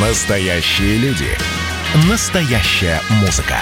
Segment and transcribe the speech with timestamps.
[0.00, 1.26] Настоящие люди.
[2.08, 3.56] Настоящая музыка.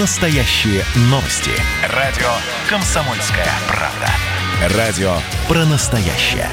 [0.00, 1.52] Настоящие новости.
[1.94, 2.26] Радио
[2.68, 4.76] «Комсомольская правда».
[4.76, 5.12] Радио
[5.46, 6.48] про настоящее.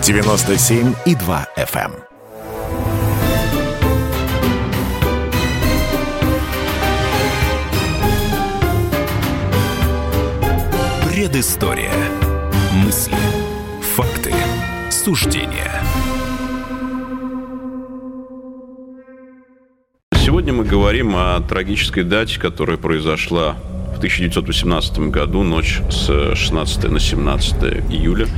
[0.00, 1.92] 97,2 FM.
[11.06, 11.92] Предыстория.
[12.72, 13.14] Мысли.
[13.94, 14.32] Факты.
[14.90, 15.70] Суждения.
[20.70, 23.56] Говорим о трагической дате, которая произошла
[23.92, 27.56] в 1918 году, ночь с 16 на 17
[27.90, 28.28] июля,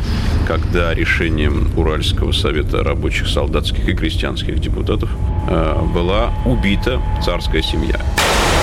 [0.49, 5.11] когда решением Уральского совета рабочих, солдатских и крестьянских депутатов
[5.47, 8.01] была убита царская семья.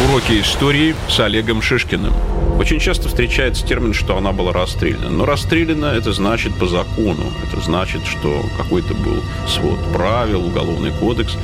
[0.08, 2.14] Уроки истории с Олегом Шишкиным.
[2.60, 5.10] Очень часто встречается термин, что она была расстреляна.
[5.10, 7.32] Но расстреляна это значит по закону.
[7.48, 11.38] Это значит, что какой-то был свод правил, уголовный кодекс.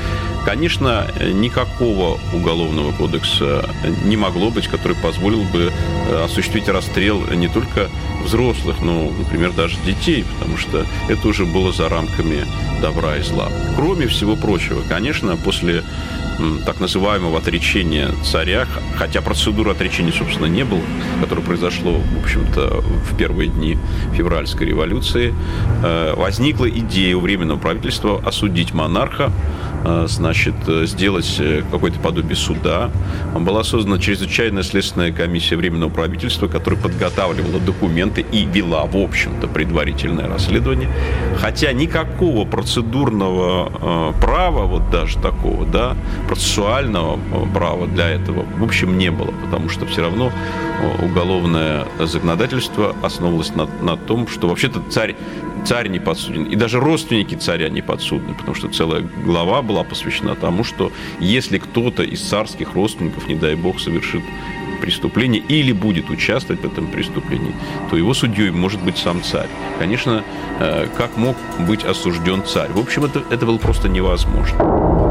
[0.44, 3.70] Конечно, никакого уголовного кодекса
[4.04, 5.72] не могло быть, который позволил бы
[6.10, 7.90] э, осуществить расстрел не только
[8.24, 12.46] взрослых, но, например, даже детей, потому что это уже было за рамками
[12.82, 13.50] добра и зла.
[13.76, 15.84] Кроме всего прочего, конечно, после
[16.66, 20.82] так называемого отречения царя, хотя процедуры отречения, собственно, не было,
[21.22, 23.78] которое произошло, в общем-то, в первые дни
[24.14, 25.34] февральской революции,
[25.84, 29.32] э, возникла идея у Временного правительства осудить монарха,
[29.84, 32.92] э, значит, сделать э, какое-то подобие суда.
[33.36, 40.28] Была создана чрезвычайная следственная комиссия Временного правительства, которая подготавливала документы и вела, в общем-то, предварительное
[40.28, 40.90] расследование.
[41.38, 45.96] Хотя никакого процедурного права, вот даже такого, да,
[46.28, 47.20] процессуального
[47.54, 50.32] права для этого, в общем, не было, потому что все равно
[51.02, 55.16] уголовное законодательство основывалось на, на том, что вообще-то царь,
[55.66, 60.36] царь не подсуден, и даже родственники царя не подсудны, потому что целая глава была посвящена
[60.36, 64.24] тому, что если кто-то из царских родственников, не дай бог, совершит
[64.82, 67.54] преступление или будет участвовать в этом преступлении,
[67.90, 69.50] то его судьей может быть сам царь.
[69.80, 70.24] Конечно,
[70.60, 72.72] э, как мог быть осужден царь?
[72.72, 75.05] В общем, это, это было просто невозможно.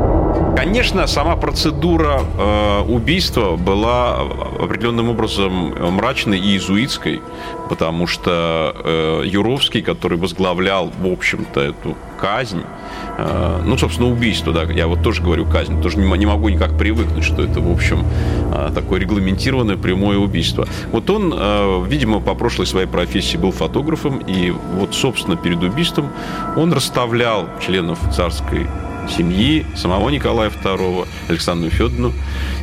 [0.57, 4.21] Конечно, сама процедура э, убийства была
[4.61, 7.21] определенным образом мрачной и иезуитской,
[7.69, 12.63] потому что э, Юровский, который возглавлял, в общем-то, эту казнь,
[13.19, 17.23] э, ну, собственно, убийство, да, я вот тоже говорю казнь, тоже не, могу никак привыкнуть,
[17.23, 18.07] что это, в общем,
[18.55, 20.67] э, такое регламентированное прямое убийство.
[20.91, 26.09] Вот он, э, видимо, по прошлой своей профессии был фотографом, и вот, собственно, перед убийством
[26.57, 28.67] он расставлял членов царской
[29.07, 32.13] семьи самого Николая II, Александру Федоровну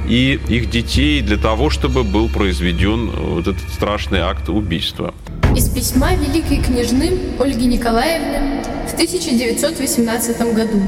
[0.07, 5.13] и их детей для того, чтобы был произведен вот этот страшный акт убийства.
[5.55, 10.79] Из письма великой княжны Ольги Николаевны в 1918 году.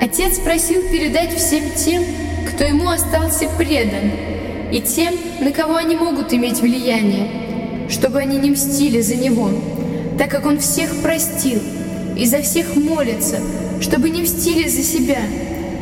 [0.00, 2.04] Отец просил передать всем тем,
[2.48, 4.12] кто ему остался предан,
[4.70, 9.50] и тем, на кого они могут иметь влияние, чтобы они не мстили за него,
[10.16, 11.60] так как он всех простил
[12.16, 13.40] и за всех молится,
[13.80, 15.22] чтобы не мстили за себя,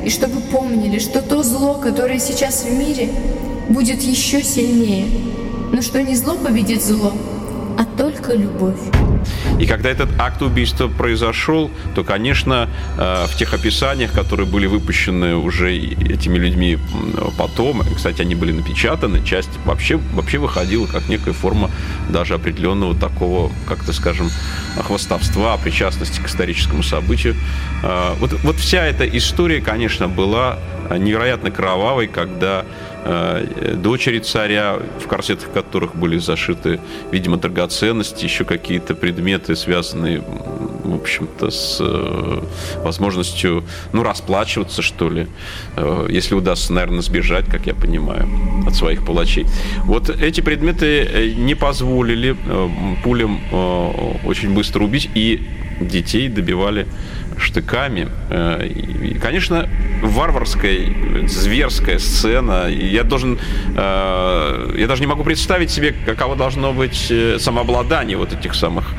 [0.06, 3.10] и чтобы помнили, что то зло, которое сейчас в мире,
[3.68, 5.04] будет еще сильнее,
[5.70, 7.12] но что не зло победит зло,
[8.28, 8.78] только любовь.
[9.58, 15.36] И когда этот акт убийства произошел, то, конечно, э, в тех описаниях, которые были выпущены
[15.36, 16.78] уже этими людьми
[17.36, 21.70] потом, кстати, они были напечатаны, часть вообще, вообще выходила как некая форма
[22.08, 24.30] даже определенного такого, как-то скажем,
[24.80, 27.34] хвостовства, причастности к историческому событию.
[27.82, 30.58] Э, вот, вот вся эта история, конечно, была
[30.90, 32.64] невероятно кровавой, когда
[32.97, 32.97] Э,
[33.76, 41.50] дочери царя, в корсетах которых были зашиты, видимо, драгоценности, еще какие-то предметы, связанные, в общем-то,
[41.50, 42.42] с э,
[42.82, 45.26] возможностью, ну, расплачиваться, что ли,
[45.76, 48.28] э, если удастся, наверное, сбежать, как я понимаю,
[48.66, 49.46] от своих палачей.
[49.84, 52.36] Вот эти предметы не позволили
[53.04, 53.40] пулям
[54.24, 55.46] очень быстро убить, и
[55.80, 56.86] детей добивали
[57.38, 58.08] штыками.
[58.30, 59.68] Э, и, конечно,
[60.02, 62.68] варварская, зверская сцена.
[62.68, 63.38] Я должен,
[63.76, 68.94] э, я даже не могу представить себе, каково должно быть э, самообладание вот этих самых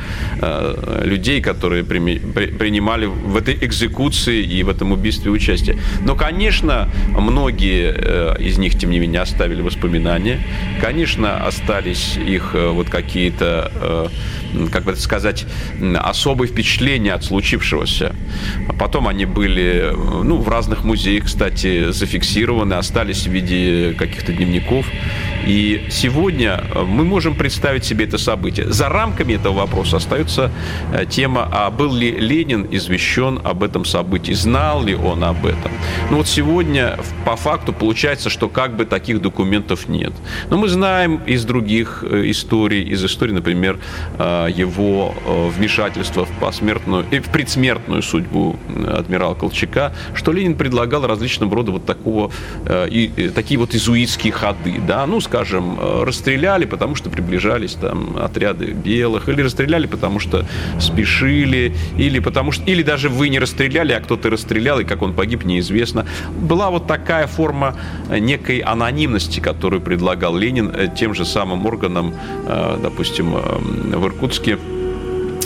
[1.04, 5.78] людей, которые принимали в этой экзекуции и в этом убийстве участие.
[6.02, 10.40] Но, конечно, многие из них, тем не менее, оставили воспоминания.
[10.80, 14.10] Конечно, остались их вот какие-то
[14.72, 15.46] как бы сказать,
[15.96, 18.16] особые впечатления от случившегося.
[18.80, 19.92] Потом они были
[20.24, 24.86] ну, в разных музеях, кстати, зафиксированы, остались в виде каких-то дневников.
[25.46, 28.72] И сегодня мы можем представить себе это событие.
[28.72, 30.52] За рамками этого вопроса остается
[30.94, 35.72] э, тема, а был ли Ленин извещен об этом событии, знал ли он об этом.
[36.10, 40.14] Ну вот сегодня по факту получается, что как бы таких документов нет.
[40.50, 43.80] Но мы знаем из других э, историй, из истории, например,
[44.18, 48.58] э, его вмешательства в посмертную, в предсмертную судьбу
[48.88, 52.32] адмирала Колчака, что Ленин предлагал различного рода вот такого,
[52.68, 58.68] и, такие вот изуитские ходы, да, ну, скажем, э, расстреляли, потому что приближались там отряды
[58.68, 60.46] белых, или расстреляли, потому что
[60.80, 65.14] спешили, или потому что, или даже вы не расстреляли, а кто-то расстрелял, и как он
[65.14, 66.06] погиб, неизвестно.
[66.32, 67.76] Была вот такая форма
[68.10, 72.14] некой анонимности, которую предлагал Ленин э, тем же самым органам,
[72.46, 74.29] э, допустим, в Иркутске,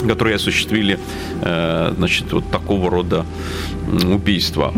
[0.06, 0.98] которые осуществили,
[1.40, 3.24] значит, вот такого рода
[4.04, 4.72] убийства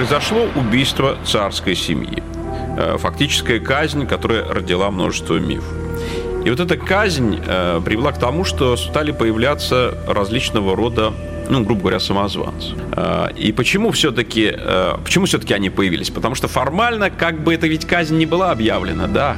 [0.00, 2.22] произошло убийство царской семьи.
[2.78, 5.74] Э, фактическая казнь, которая родила множество мифов.
[6.42, 11.12] И вот эта казнь э, привела к тому, что стали появляться различного рода
[11.50, 12.74] ну, грубо говоря, самозванцы.
[12.92, 14.56] Э, и почему все-таки,
[15.04, 16.10] почему все-таки они появились?
[16.10, 19.36] Потому что формально, как бы это ведь казнь не была объявлена, да,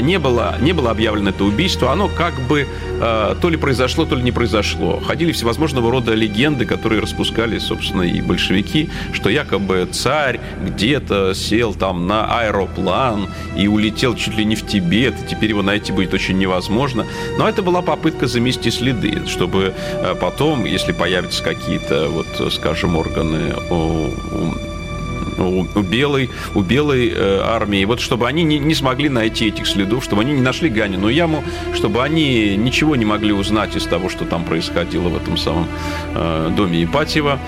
[0.00, 2.66] не было, не было объявлено это убийство, оно как бы
[3.00, 5.00] то ли произошло, то ли не произошло.
[5.00, 12.06] Ходили всевозможного рода легенды, которые распускали, собственно, и большевики, что якобы царь где-то сел там
[12.06, 16.38] на аэроплан и улетел чуть ли не в Тибет, и теперь его найти будет очень
[16.38, 17.04] невозможно.
[17.38, 19.74] Но это была попытка замести следы, чтобы
[20.20, 28.00] потом, если появятся какие-то, вот, скажем, органы у, у белой, у белой э, армии, вот
[28.00, 31.42] чтобы они не, не смогли найти этих следов, чтобы они не нашли Ганину яму,
[31.74, 35.66] чтобы они ничего не могли узнать из того, что там происходило в этом самом
[36.14, 37.38] э, доме Ипатьева.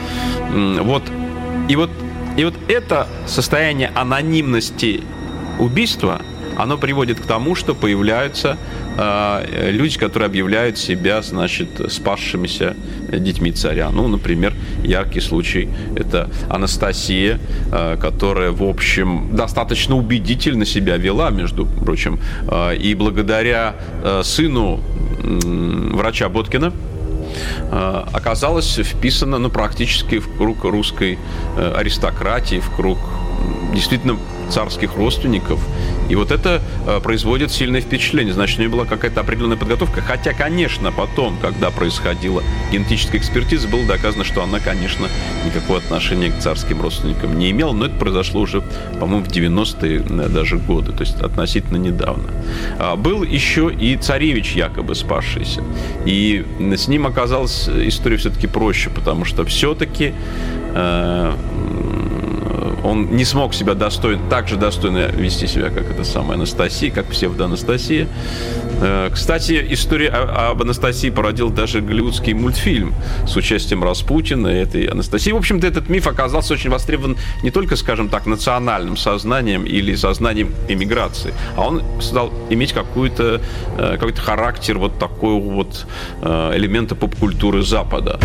[0.50, 1.02] Вот.
[1.68, 1.90] И вот,
[2.36, 5.02] и вот это состояние анонимности
[5.58, 6.20] убийства,
[6.56, 8.56] оно приводит к тому, что появляются
[8.96, 12.74] э, люди, которые объявляют себя, значит, спасшимися
[13.12, 13.90] детьми царя.
[13.90, 17.38] Ну, например, яркий случай– это Анастасия,
[17.72, 22.18] э, которая, в общем, достаточно убедительно себя вела, между прочим,
[22.48, 24.80] э, и благодаря э, сыну
[25.94, 26.72] врача Боткина,
[28.12, 31.18] оказалась вписана ну, практически в круг русской
[31.56, 32.98] аристократии, в круг
[33.74, 34.18] действительно
[34.50, 35.60] царских родственников.
[36.08, 38.34] И вот это э, производит сильное впечатление.
[38.34, 40.00] Значит, у нее была какая-то определенная подготовка.
[40.02, 45.08] Хотя, конечно, потом, когда происходила генетическая экспертиза, было доказано, что она, конечно,
[45.44, 47.72] никакого отношения к царским родственникам не имела.
[47.72, 48.62] Но это произошло уже,
[49.00, 52.30] по-моему, в 90-е э, даже годы, то есть относительно недавно.
[52.78, 55.62] А, был еще и царевич якобы спасшийся.
[56.04, 56.44] И
[56.76, 60.12] с ним оказалась история все-таки проще, потому что все-таки
[60.74, 61.32] э,
[62.84, 67.06] он не смог себя достойно, так же достойно вести себя, как эта самая Анастасия, как
[67.06, 68.06] псевдоанастасия.
[68.80, 72.94] Э, кстати, история об Анастасии породил даже голливудский мультфильм
[73.26, 75.32] с участием Распутина и этой Анастасии.
[75.32, 80.52] В общем-то, этот миф оказался очень востребован не только, скажем так, национальным сознанием или сознанием
[80.68, 83.40] эмиграции, а он стал иметь какой-то
[83.78, 85.86] э, какой-то характер вот такого вот
[86.20, 88.20] э, элемента поп-культуры Запада.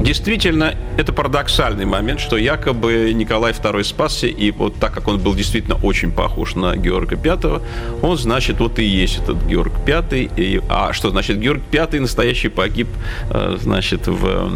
[0.00, 5.34] Действительно, это парадоксальный момент, что якобы Николай II спасся, и вот так как он был
[5.34, 7.60] действительно очень похож на Георга V,
[8.02, 10.30] он, значит, вот и есть этот Георг V.
[10.36, 12.88] И, а что значит Георг V настоящий погиб,
[13.30, 14.50] э, значит, в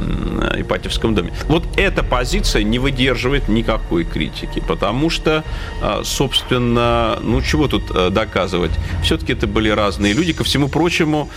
[0.58, 1.32] Ипатьевском доме?
[1.49, 5.45] Вот эта позиция не выдерживает никакой критики, потому что,
[5.83, 8.73] э, собственно, ну чего тут э, доказывать?
[9.02, 10.33] Все-таки это были разные люди.
[10.33, 11.28] Ко всему прочему,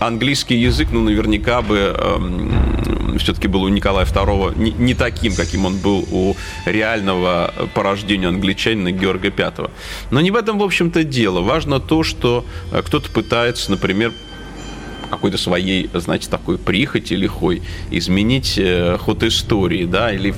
[0.00, 5.64] английский язык, ну, наверняка бы эм, все-таки был у Николая II не, не таким, каким
[5.66, 6.36] он был у
[6.66, 9.70] реального порождения англичанина Георга V.
[10.10, 11.40] Но не в этом, в общем-то, дело.
[11.40, 14.12] Важно то, что э, кто-то пытается, например,
[15.10, 20.34] какой-то своей, знаете, такой прихоти лихой изменить э, ход истории, да, или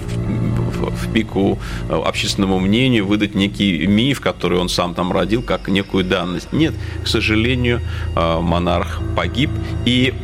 [0.91, 1.59] в пику
[1.89, 6.53] э, общественному мнению выдать некий миф, который он сам там родил, как некую данность.
[6.53, 7.81] Нет, к сожалению,
[8.17, 9.51] э, монарх погиб.
[9.85, 10.15] И,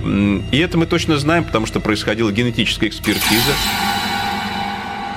[0.52, 3.52] и это мы точно знаем, потому что происходила генетическая экспертиза.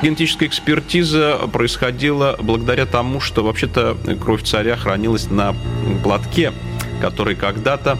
[0.02, 5.56] Генетическая экспертиза происходила благодаря тому, что вообще-то кровь царя хранилась на
[6.04, 6.54] платке,
[7.02, 8.00] который когда-то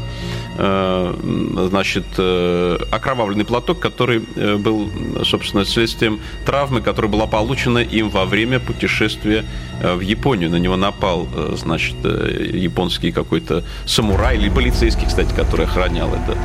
[0.58, 4.90] значит, окровавленный платок, который был,
[5.24, 9.46] собственно, следствием травмы, которая была получена им во время путешествия
[9.82, 10.50] в Японию.
[10.50, 16.38] На него напал, значит, японский какой-то самурай или полицейский, кстати, который охранял это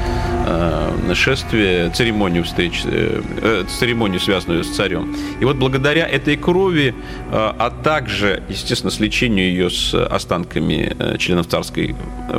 [1.14, 5.16] шествие, церемонию встреч, церемонию, связанную с царем.
[5.40, 6.94] И вот благодаря этой крови,
[7.32, 11.96] а также, естественно, с лечению ее с останками членов царской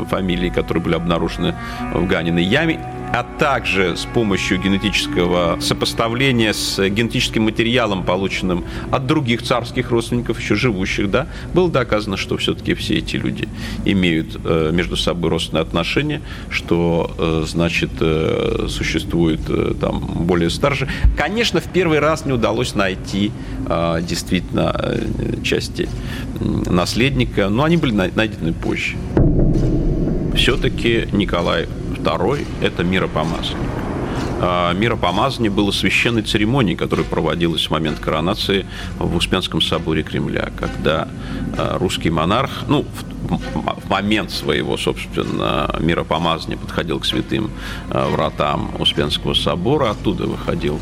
[0.09, 1.55] фамилии, которые были обнаружены
[1.93, 2.79] в Ганиной яме,
[3.13, 10.55] а также с помощью генетического сопоставления с генетическим материалом, полученным от других царских родственников, еще
[10.55, 13.47] живущих, да, было доказано, что все-таки все эти люди
[13.85, 19.39] имеют э, между собой родственные отношения, что, э, значит, э, существует
[19.79, 20.87] там более старше.
[21.15, 23.31] Конечно, в первый раз не удалось найти
[24.01, 24.97] действительно
[25.43, 25.89] части
[26.39, 28.95] наследника, но они были найдены позже.
[30.37, 31.67] Все-таки Николай
[31.99, 33.57] Второй– это миропомазанник.
[34.39, 38.67] А, миропомазание было священной церемонией, которая проводилась в момент коронации
[38.99, 41.07] в Успенском соборе Кремля, когда
[41.57, 42.85] а, русский монарх, ну,
[43.89, 47.51] момент своего, собственно, миропомазания подходил к святым
[47.89, 50.79] а, вратам Успенского собора, оттуда выходил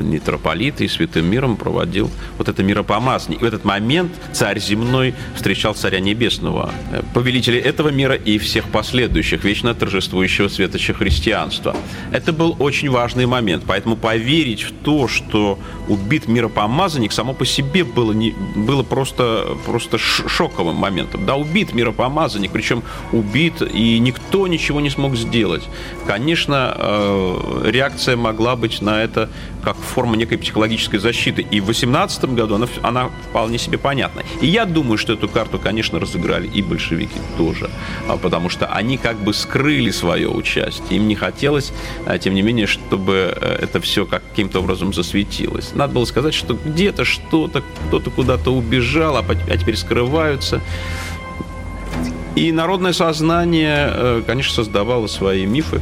[0.00, 3.38] митрополит и святым миром проводил вот это миропомазание.
[3.38, 8.64] И в этот момент царь земной встречал царя небесного, э, повелителя этого мира и всех
[8.70, 11.76] последующих, вечно торжествующего светоча христианства.
[12.12, 15.58] Это был очень важный момент, поэтому поверить в то, что
[15.88, 21.24] убит миропомазанник, само по себе было, не, было просто, просто шоковым моментом.
[21.26, 22.82] Да, убит миропомазанник, причем
[23.12, 25.62] убит, и никто ничего не смог сделать.
[26.06, 29.28] Конечно, э, реакция могла быть на это
[29.62, 31.42] как форма некой психологической защиты.
[31.42, 34.22] И в 2018 году она, она вполне себе понятна.
[34.40, 37.70] И я думаю, что эту карту, конечно, разыграли и большевики тоже,
[38.08, 40.98] а, потому что они как бы скрыли свое участие.
[40.98, 41.72] Им не хотелось,
[42.06, 45.72] а, тем не менее, чтобы э, это все каким-то образом засветилось.
[45.74, 50.60] Надо было сказать, что где-то что-то, кто-то куда-то убежал, а, а теперь скрываются.
[52.38, 55.80] И народное сознание, э, конечно, создавало свои мифы,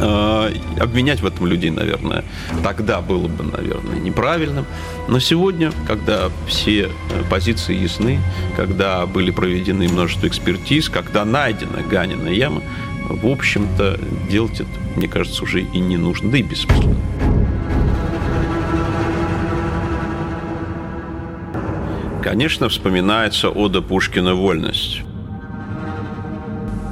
[0.00, 2.24] Э, обменять в этом людей, наверное,
[2.62, 4.66] тогда было бы, наверное, неправильным.
[5.08, 6.88] Но сегодня, когда все э,
[7.30, 8.20] позиции ясны,
[8.56, 12.62] когда были проведены множество экспертиз, когда найдена Ганина яма,
[13.08, 13.98] в общем-то,
[14.30, 16.96] делать это, мне кажется, уже и не нужно, да и бессмысленно.
[22.22, 25.02] Конечно, вспоминается ода Пушкина «Вольность».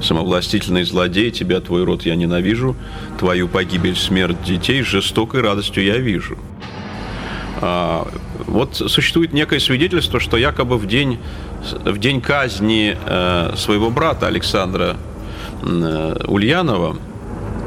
[0.05, 2.77] Самовластительный злодей, тебя, твой род я ненавижу,
[3.19, 6.37] твою погибель, смерть детей жестокой радостью я вижу.
[7.63, 8.07] А,
[8.47, 11.19] вот существует некое свидетельство, что якобы в день,
[11.85, 14.99] в день казни э, своего брата Александра
[15.63, 16.99] э, Ульянова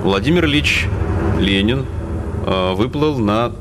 [0.04, 0.86] Владимир Ильич
[1.40, 1.86] Ленин
[2.46, 3.52] э, выплыл на,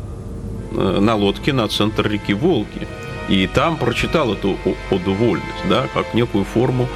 [0.72, 2.86] э, на лодке на центр реки Волги.
[3.28, 4.56] И там прочитал эту
[4.90, 6.86] оду вольность, да, как некую форму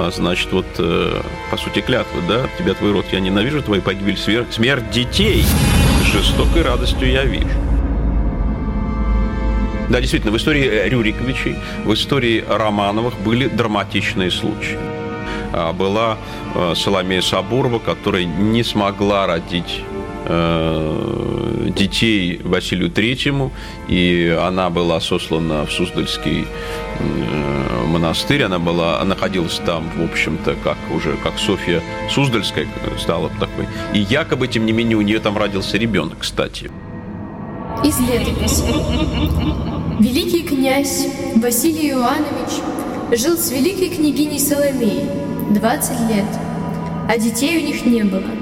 [0.00, 4.16] а, значит, вот, э, по сути, клятвы, да, тебя твой род я ненавижу, твою погибель,
[4.16, 5.44] смерть детей
[6.10, 7.48] жестокой радостью я вижу.
[9.90, 14.78] Да, действительно, в истории Рюриковичей, в истории Романовых были драматичные случаи.
[15.52, 16.16] А, была
[16.54, 19.89] э, Соломея Сабурова, которая не смогла родить э,
[21.76, 23.52] детей Василию Третьему,
[23.88, 26.46] и она была сослана в Суздальский
[27.86, 32.66] монастырь, она была, находилась там, в общем-то, как уже, как Софья Суздальская
[32.98, 33.66] стала такой.
[33.94, 36.70] И якобы, тем не менее, у нее там родился ребенок, кстати.
[37.84, 38.64] Из летописи.
[40.00, 42.62] Великий князь Василий Иоаннович
[43.18, 45.08] жил с великой княгиней Соломеей
[45.50, 46.26] 20 лет,
[47.08, 48.39] а детей у них не было.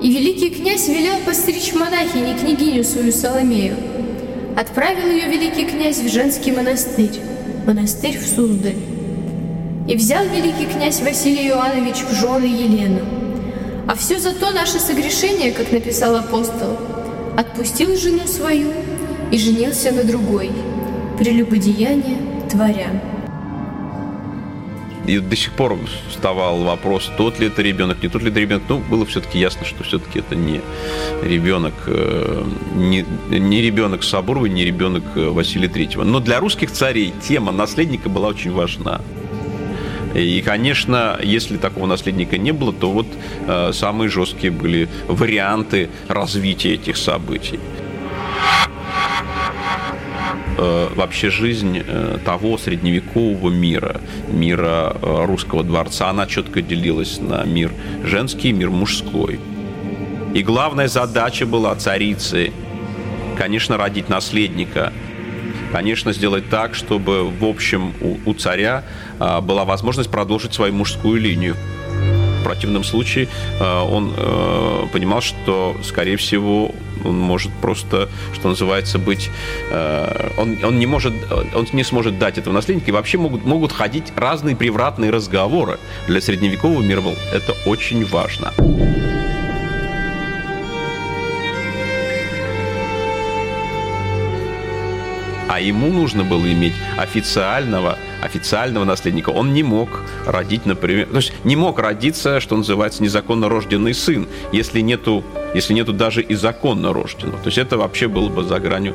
[0.00, 3.76] И великий князь велел постричь монахини княгиню свою Соломею.
[4.56, 7.20] Отправил ее великий князь в женский монастырь
[7.68, 8.76] монастырь в Суздаль.
[9.86, 13.00] И взял великий князь Василий Иоаннович в жены Елену.
[13.86, 16.78] А все за то наше согрешение, как написал апостол,
[17.36, 18.72] отпустил жену свою
[19.30, 20.50] и женился на другой,
[21.18, 22.16] прелюбодеяние
[22.50, 22.88] творя.
[25.08, 25.78] И до сих пор
[26.10, 28.64] вставал вопрос, тот ли это ребенок, не тот ли это ребенок.
[28.68, 30.60] Ну, было все-таки ясно, что все-таки это не
[31.22, 36.04] ребенок, э, не, не ребенок Сабуровой, не ребенок э, Василия Третьего.
[36.04, 39.00] Но для русских царей тема наследника была очень важна.
[40.14, 43.06] И, конечно, если такого наследника не было, то вот
[43.46, 47.58] э, самые жесткие были варианты развития этих событий.
[50.58, 56.10] Э, вообще жизнь э, того средневекового мира, мира э, русского дворца.
[56.10, 57.72] Она четко делилась на мир
[58.04, 59.40] женский и мир мужской.
[60.34, 62.52] И главная задача была царицы,
[63.36, 64.92] конечно, родить наследника–
[65.70, 68.84] конечно, сделать так, чтобы, в общем, у, у царя
[69.18, 71.56] а, была возможность продолжить свою мужскую линию.
[72.48, 73.28] Противном случае
[73.60, 76.74] а, он а, понимал, что, скорее всего,
[77.04, 79.28] он может просто, что называется, быть...
[79.70, 82.90] Э, он, он, не может, он не сможет дать этого наследника.
[82.90, 85.78] И вообще могут, могут ходить разные превратные разговоры.
[86.06, 88.52] Для средневекового мира был это очень важно.
[95.58, 99.30] А ему нужно было иметь официального, официального наследника.
[99.30, 99.88] Он не мог
[100.24, 105.24] родить, например, то есть не мог родиться, что называется, незаконно рожденный сын, если нету,
[105.54, 107.38] если нету даже и законно рожденного.
[107.38, 108.94] То есть это вообще было бы за гранью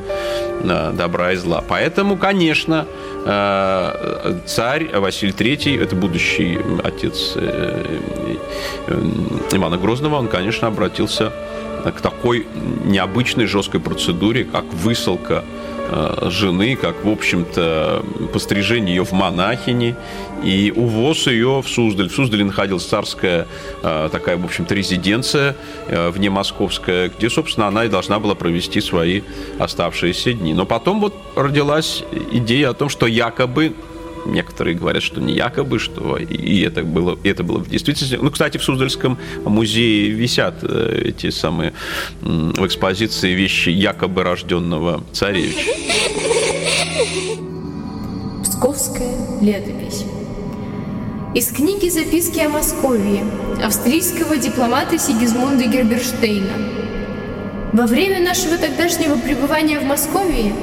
[0.64, 1.62] э, добра и зла.
[1.68, 2.86] Поэтому, конечно,
[3.26, 7.98] э, царь Василий III, это будущий отец э,
[9.52, 11.34] Ивана Грозного, он, конечно, обратился
[11.84, 12.48] к такой
[12.86, 15.44] необычной жесткой процедуре, как высылка
[16.30, 19.96] жены, как, в общем-то, пострижение ее в монахини
[20.44, 22.10] и увоз ее в Суздаль.
[22.10, 23.48] В Суздале находилась царская
[23.82, 25.56] э, такая, в общем-то, резиденция
[25.88, 29.22] э, вне московская, где, собственно, она и должна была провести свои
[29.60, 30.54] оставшиеся дни.
[30.54, 33.74] Но потом вот родилась идея о том, что якобы
[34.26, 38.18] Некоторые говорят, что не якобы, что и это было, и это было в действительности.
[38.22, 41.74] Ну, кстати, в Суздальском музее висят э, эти самые
[42.22, 45.72] в экспозиции вещи якобы рожденного царевича.
[48.44, 50.06] Псковская летопись.
[51.36, 53.22] Из книги «Записки о Московии»
[53.64, 56.54] австрийского дипломата Сигизмунда Герберштейна.
[57.74, 60.54] Во время нашего тогдашнего пребывания в Москве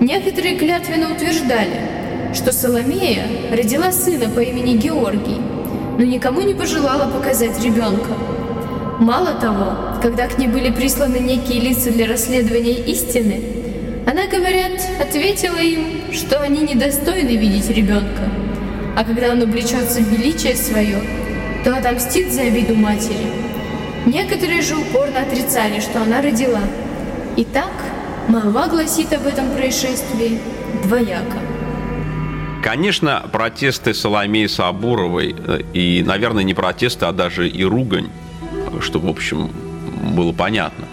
[0.00, 1.92] некоторые клятвенно утверждали–
[2.36, 5.40] что Соломея родила сына по имени Георгий,
[5.98, 8.10] но никому не пожелала показать ребенка.
[9.00, 13.42] Мало того, когда к ней были присланы некие лица для расследования истины,
[14.06, 18.28] она, говорят, ответила им, что они недостойны видеть ребенка,
[18.96, 20.98] а когда он облечется в величие свое,
[21.64, 23.32] то отомстит за обиду матери.
[24.04, 26.60] Некоторые же упорно отрицали, что она родила.
[27.38, 27.72] Итак,
[28.28, 30.38] молва гласит об этом происшествии
[30.84, 31.45] двояко.
[32.66, 38.08] Конечно, протесты Соломеи Сабуровой, э, и, наверное, не протесты, а даже и ругань,
[38.80, 39.52] что, в общем,
[40.16, 40.86] было понятно.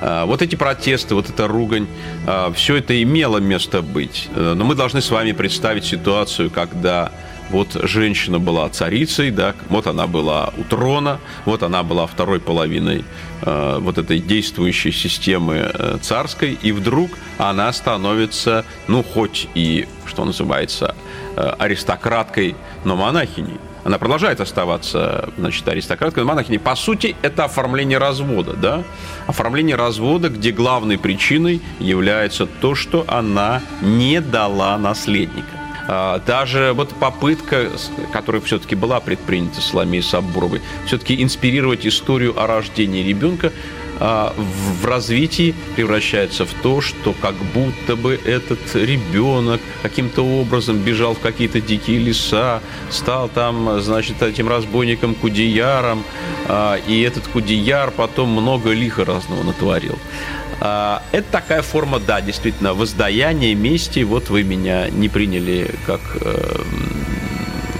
[0.00, 1.88] Э, вот эти протесты, вот эта ругань,
[2.26, 4.30] э, все это имело место быть.
[4.34, 7.12] Но мы должны с вами представить ситуацию, когда
[7.50, 13.04] вот женщина была царицей, да, вот она была у трона, вот она была второй половиной
[13.42, 20.24] э, вот этой действующей системы э, царской, и вдруг она становится, ну, хоть и, что
[20.24, 20.94] называется,
[21.36, 23.58] э, аристократкой, но монахиней.
[23.82, 26.58] Она продолжает оставаться, значит, аристократкой, но монахиней.
[26.58, 28.84] По сути, это оформление развода, да?
[29.26, 35.59] Оформление развода, где главной причиной является то, что она не дала наследника.
[35.92, 37.68] А, даже вот попытка,
[38.12, 43.52] которая все-таки была предпринята Соломеей Сабуровой, все-таки инспирировать историю о рождении ребенка,
[43.98, 51.14] а, в развитии превращается в то, что как будто бы этот ребенок каким-то образом бежал
[51.14, 56.04] в какие-то дикие леса, стал там, значит, этим разбойником Кудеяром,
[56.46, 59.98] а, и этот Кудеяр потом много лиха разного натворил.
[60.60, 64.00] А, это такая форма, да, действительно, воздаяния мести.
[64.00, 66.62] Вот вы меня не приняли как э,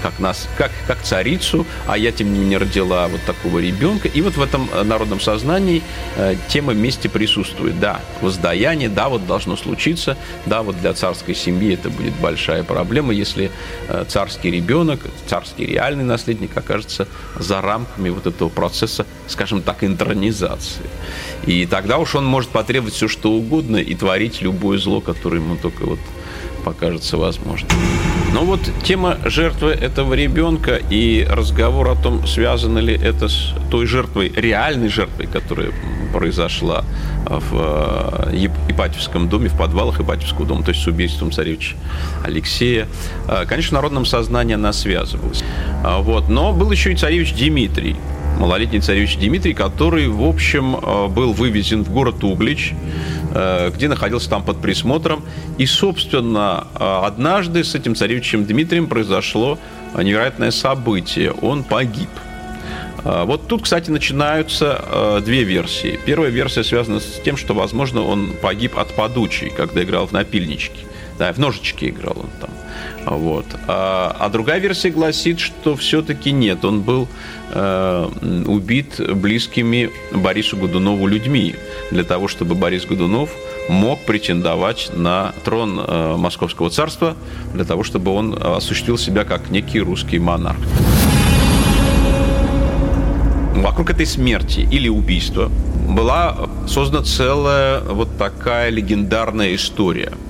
[0.01, 4.07] как нас, как, как царицу, а я, тем не менее, родила вот такого ребенка.
[4.07, 5.81] И вот в этом э, народном сознании
[6.17, 7.79] э, тема мести присутствует.
[7.79, 13.13] Да, воздаяние, да, вот должно случиться, да, вот для царской семьи это будет большая проблема,
[13.13, 13.51] если
[13.87, 20.85] э, царский ребенок, царский реальный наследник окажется за рамками вот этого процесса, скажем так, интронизации.
[21.45, 25.55] И тогда уж он может потребовать все, что угодно и творить любое зло, которое ему
[25.55, 25.99] только вот
[26.63, 27.69] покажется возможным.
[28.33, 33.85] Но вот тема жертвы этого ребенка и разговор о том, связано ли это с той
[33.85, 35.71] жертвой, реальной жертвой, которая
[36.13, 36.85] произошла
[37.25, 41.75] в э, Ипатьевском доме, в подвалах Ипатьевского дома, то есть с убийством царевича
[42.23, 42.87] Алексея.
[43.27, 45.43] Э, конечно, в народном сознании она связывалась.
[45.83, 46.29] А вот.
[46.29, 47.97] Но был еще и царевич Дмитрий,
[48.39, 54.29] малолетний царевич Дмитрий, который, в общем, э, был вывезен в город Углич, э, где находился
[54.29, 55.23] там под присмотром.
[55.57, 59.57] И, собственно, э, однажды с этим царевичем Дмитрием произошло
[59.95, 61.31] невероятное событие.
[61.31, 62.09] Он погиб.
[63.03, 65.99] Вот тут, кстати, начинаются две версии.
[66.05, 70.77] Первая версия связана с тем, что, возможно, он погиб от подучей, когда играл в напильничке.
[71.21, 72.49] Да, в ножички играл он там.
[73.05, 73.45] Вот.
[73.67, 77.07] А, а другая версия гласит, что все-таки нет, он был
[77.51, 78.09] э,
[78.47, 81.53] убит близкими Борису Годунову людьми
[81.91, 83.29] для того, чтобы Борис Годунов
[83.69, 87.15] мог претендовать на трон э, Московского царства,
[87.53, 90.57] для того, чтобы он осуществил себя как некий русский монарх.
[93.57, 95.51] Вокруг этой смерти или убийства
[95.87, 100.13] была создана целая вот такая легендарная история–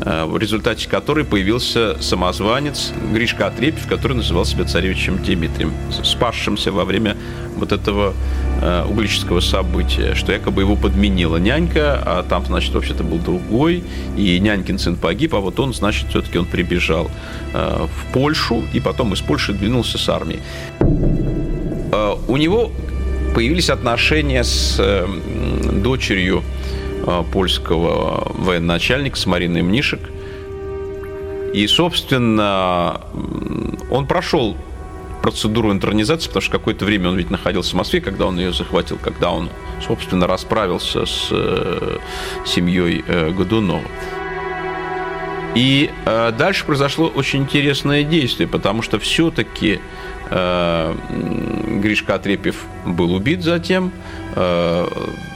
[0.00, 7.16] в результате которой появился самозванец Гришка Отрепьев, который называл себя царевичем Дмитрием, спасшимся во время
[7.56, 8.12] вот этого
[8.60, 13.82] э, углического события, что якобы его подменила нянька, а там, значит, вообще-то был другой,
[14.16, 17.10] и нянькин сын погиб, а вот он, значит, все-таки он прибежал
[17.54, 20.40] э, в Польшу, и потом из Польши двинулся с армией.
[22.28, 22.72] У него
[23.34, 24.78] появились отношения с
[25.82, 26.75] дочерью Э,
[27.32, 30.00] польского военачальника с Мариной Мнишек.
[31.52, 33.00] И, собственно,
[33.90, 34.56] он прошел
[35.26, 38.96] процедуру интернизации, потому что какое-то время он ведь находился в Москве, когда он ее захватил,
[39.02, 39.50] когда он,
[39.84, 41.98] собственно, расправился с э,
[42.44, 43.82] семьей э, Годунова.
[45.56, 49.80] И э, дальше произошло очень интересное действие, потому что все-таки
[50.28, 53.92] Гришка Отрепьев был убит затем,
[54.34, 54.88] э,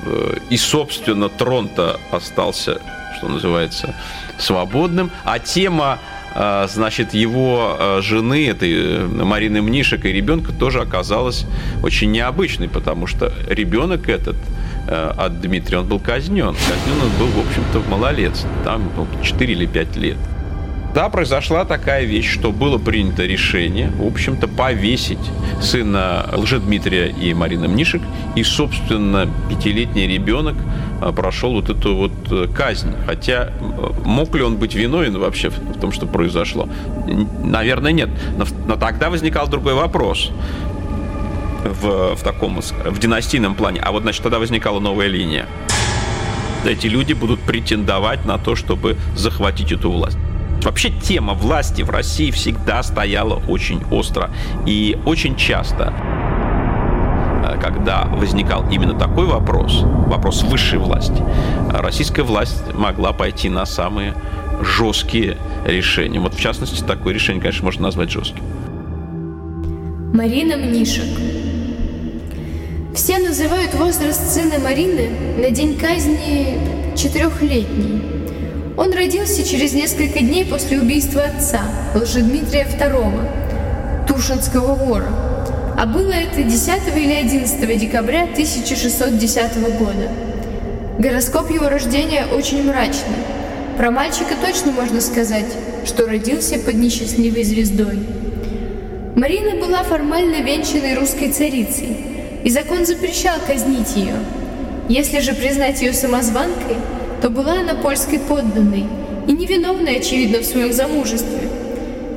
[0.04, 2.80] э, и, собственно, трон-то остался,
[3.16, 3.94] что называется,
[4.38, 5.98] свободным, а тема
[6.34, 11.46] э, значит, его жены, этой Марины Мнишек и ребенка тоже оказалась
[11.82, 14.36] очень необычной, потому что ребенок этот
[14.88, 16.52] от Дмитрия, он был казнен.
[16.52, 18.90] Казнен он был, в общем-то, в малолетстве, там
[19.22, 20.16] 4 или 5 лет.
[20.94, 25.20] Да, произошла такая вещь, что было принято решение, в общем-то, повесить
[25.60, 28.02] сына Лжедмитрия и Марины Мнишек,
[28.34, 30.56] и, собственно, пятилетний ребенок
[31.00, 32.92] а, прошел вот эту вот э, казнь.
[33.06, 33.52] Хотя
[34.04, 36.68] мог ли он быть виновен вообще в том, что произошло?
[37.44, 38.10] Наверное, нет.
[38.36, 40.32] Но, но тогда возникал другой вопрос
[41.64, 43.80] в, в таком, в династийном плане.
[43.80, 45.46] А вот, значит, тогда возникала новая линия.
[46.64, 50.18] Эти люди будут претендовать на то, чтобы захватить эту власть.
[50.62, 54.30] Вообще тема власти в России всегда стояла очень остро.
[54.66, 55.92] И очень часто
[57.44, 61.22] э, когда возникал именно такой вопрос, вопрос высшей власти,
[61.70, 64.14] российская власть могла пойти на самые
[64.62, 66.20] жесткие решения.
[66.20, 68.42] Вот в частности, такое решение, конечно, можно назвать жестким.
[70.12, 71.06] Марина Мнишек.
[72.94, 76.58] Все называют возраст сына Марины на день казни
[76.96, 78.02] четырехлетний.
[78.80, 81.60] Он родился через несколько дней после убийства отца,
[81.94, 85.04] Лжедмитрия II, Тушинского вора.
[85.76, 90.08] А было это 10 или 11 декабря 1610 года.
[90.98, 93.18] Гороскоп его рождения очень мрачный.
[93.76, 95.52] Про мальчика точно можно сказать,
[95.84, 97.98] что родился под несчастливой звездой.
[99.14, 101.98] Марина была формально венчанной русской царицей,
[102.44, 104.14] и закон запрещал казнить ее.
[104.88, 106.76] Если же признать ее самозванкой–
[107.20, 108.86] то была она польской подданной
[109.26, 111.48] и невиновной, очевидно, в своем замужестве.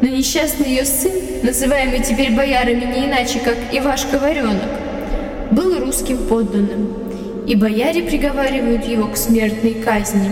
[0.01, 1.11] Но несчастный ее сын,
[1.43, 4.61] называемый теперь боярами не иначе, как Ивашка Варенок,
[5.51, 6.93] был русским подданным,
[7.47, 10.31] и бояре приговаривают его к смертной казни.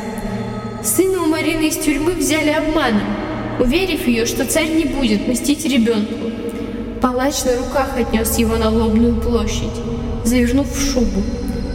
[0.84, 3.04] Сына у Марины из тюрьмы взяли обманом,
[3.60, 6.32] уверив ее, что царь не будет мстить ребенку.
[7.02, 9.78] Палач на руках отнес его на лобную площадь,
[10.24, 11.22] завернув в шубу.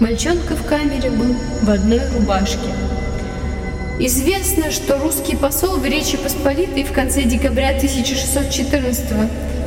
[0.01, 2.86] Мальчонка в камере был в одной рубашке.
[3.99, 9.07] Известно, что русский посол в Речи Посполитой в конце декабря 1614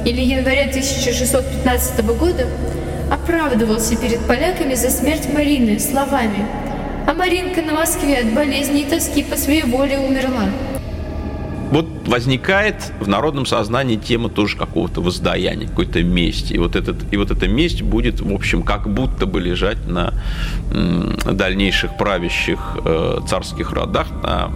[0.06, 2.46] или января 1615 года
[3.10, 6.46] оправдывался перед поляками за смерть Марины словами
[7.08, 10.46] «А Маринка на Москве от болезни и тоски по своей воле умерла»
[12.10, 16.54] возникает в народном сознании тема тоже какого-то воздаяния, какой-то мести.
[16.54, 20.14] И вот, этот, и вот эта месть будет, в общем, как будто бы лежать на
[21.32, 24.52] дальнейших правящих э, царских родах, на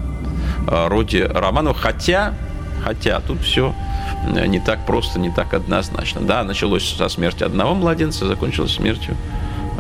[0.68, 1.78] э, роде Романов.
[1.80, 2.34] Хотя,
[2.84, 3.74] хотя тут все
[4.48, 6.22] не так просто, не так однозначно.
[6.22, 9.16] Да, началось со смерти одного младенца, закончилось смертью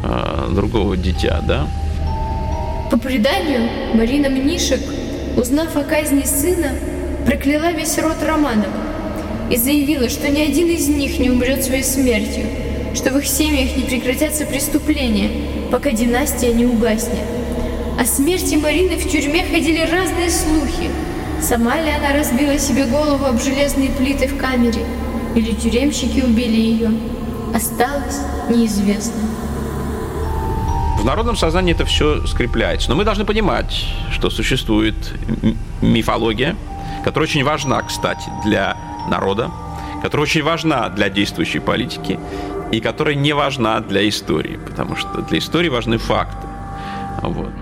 [0.03, 1.67] э, другого дитя, да.
[2.91, 4.81] По преданию, Марина Мнишек,
[5.36, 6.73] узнав о казни сына,
[7.25, 8.69] прокляла весь род Романовых
[9.49, 12.45] и заявила, что ни один из них не умрет своей смертью,
[12.95, 15.29] что в их семьях не прекратятся преступления,
[15.71, 17.25] пока династия не угаснет.
[17.99, 20.89] О смерти Марины в тюрьме ходили разные слухи.
[21.41, 24.83] Сама ли она разбила себе голову об железные плиты в камере,
[25.36, 26.91] или тюремщики убили ее,
[27.53, 29.21] осталось неизвестно.
[30.99, 32.89] В народном сознании это все скрепляется.
[32.89, 34.95] Но мы должны понимать, что существует
[35.81, 36.55] мифология,
[37.03, 38.77] которая очень важна, кстати, для
[39.09, 39.51] народа,
[40.01, 42.19] которая очень важна для действующей политики
[42.71, 46.47] и которая не важна для истории, потому что для истории важны факты.
[47.21, 47.53] Вот.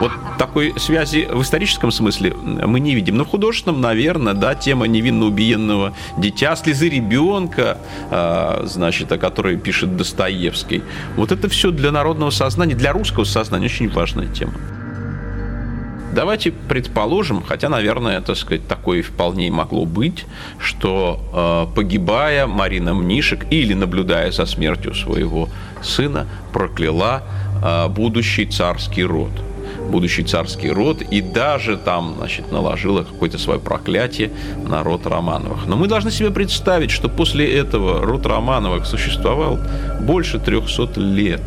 [0.00, 3.16] Вот такой связи в историческом смысле мы не видим.
[3.16, 7.78] Но в художественном, наверное, да, тема невинно убиенного дитя, слезы ребенка,
[8.10, 10.84] э, значит, о которой пишет Достоевский.
[11.16, 14.54] Вот это все для народного сознания, для русского сознания очень важная тема.
[16.18, 20.26] Давайте предположим, хотя, наверное, так сказать, такое вполне могло быть,
[20.58, 25.48] что э, погибая Марина Мнишек или наблюдая за смертью своего
[25.80, 27.22] сына, прокляла
[27.62, 29.30] э, будущий царский род–
[29.88, 34.30] будущий царский род, и даже там, значит, наложила какое-то свое проклятие
[34.66, 35.66] на род Романовых.
[35.66, 39.58] Но мы должны себе представить, что после этого род Романовых существовал
[40.00, 41.42] больше 300 лет.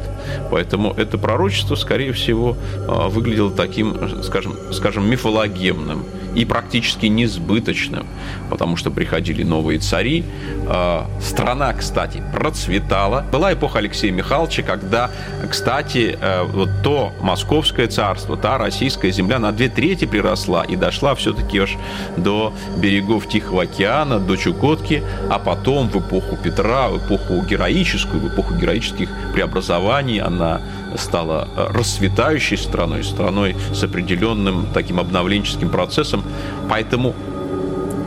[0.49, 2.57] Поэтому это пророчество, скорее всего,
[2.87, 6.05] а, выглядело таким, скажем, скажем мифологемным
[6.35, 8.07] и практически несбыточным,
[8.49, 10.23] потому что приходили новые цари.
[10.67, 13.25] А, страна, кстати, процветала.
[13.31, 15.11] Была эпоха Алексея Михайловича, когда,
[15.49, 21.15] кстати, э, вот то московское царство, та российская земля на две трети приросла и дошла
[21.15, 21.77] все-таки аж
[22.17, 28.33] до берегов Тихого океана, до Чукотки, а потом в эпоху Петра, в эпоху героическую, в
[28.33, 30.61] эпоху героических преобразований она
[30.97, 36.23] стала э, расцветающей страной, страной с определенным таким обновленческим процессом.
[36.69, 37.15] Поэтому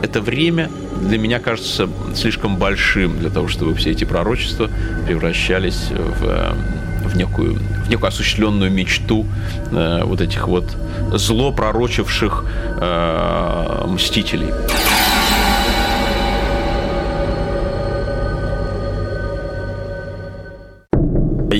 [0.03, 0.69] это время
[1.01, 4.69] для меня кажется слишком большим для того, чтобы все эти пророчества
[5.05, 6.53] превращались в, э,
[7.07, 9.25] в некую в некую осуществленную мечту
[9.71, 10.75] э, вот этих вот
[11.13, 12.45] зло пророчивших
[12.81, 14.51] э, мстителей.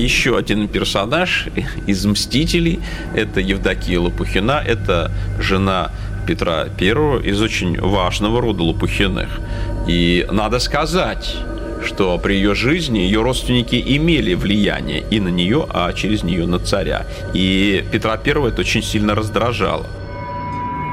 [0.06, 1.48] Еще один персонаж
[1.86, 2.80] из «Мстителей»–
[3.14, 5.90] это Евдокия Лопухина, это жена
[6.26, 9.40] Петра I из очень важного рода Лопухиных.
[9.88, 11.36] И надо сказать,
[11.84, 16.58] что при ее жизни ее родственники имели влияние и на нее, а через нее на
[16.58, 17.06] царя.
[17.34, 19.86] И Петра I это очень сильно раздражало.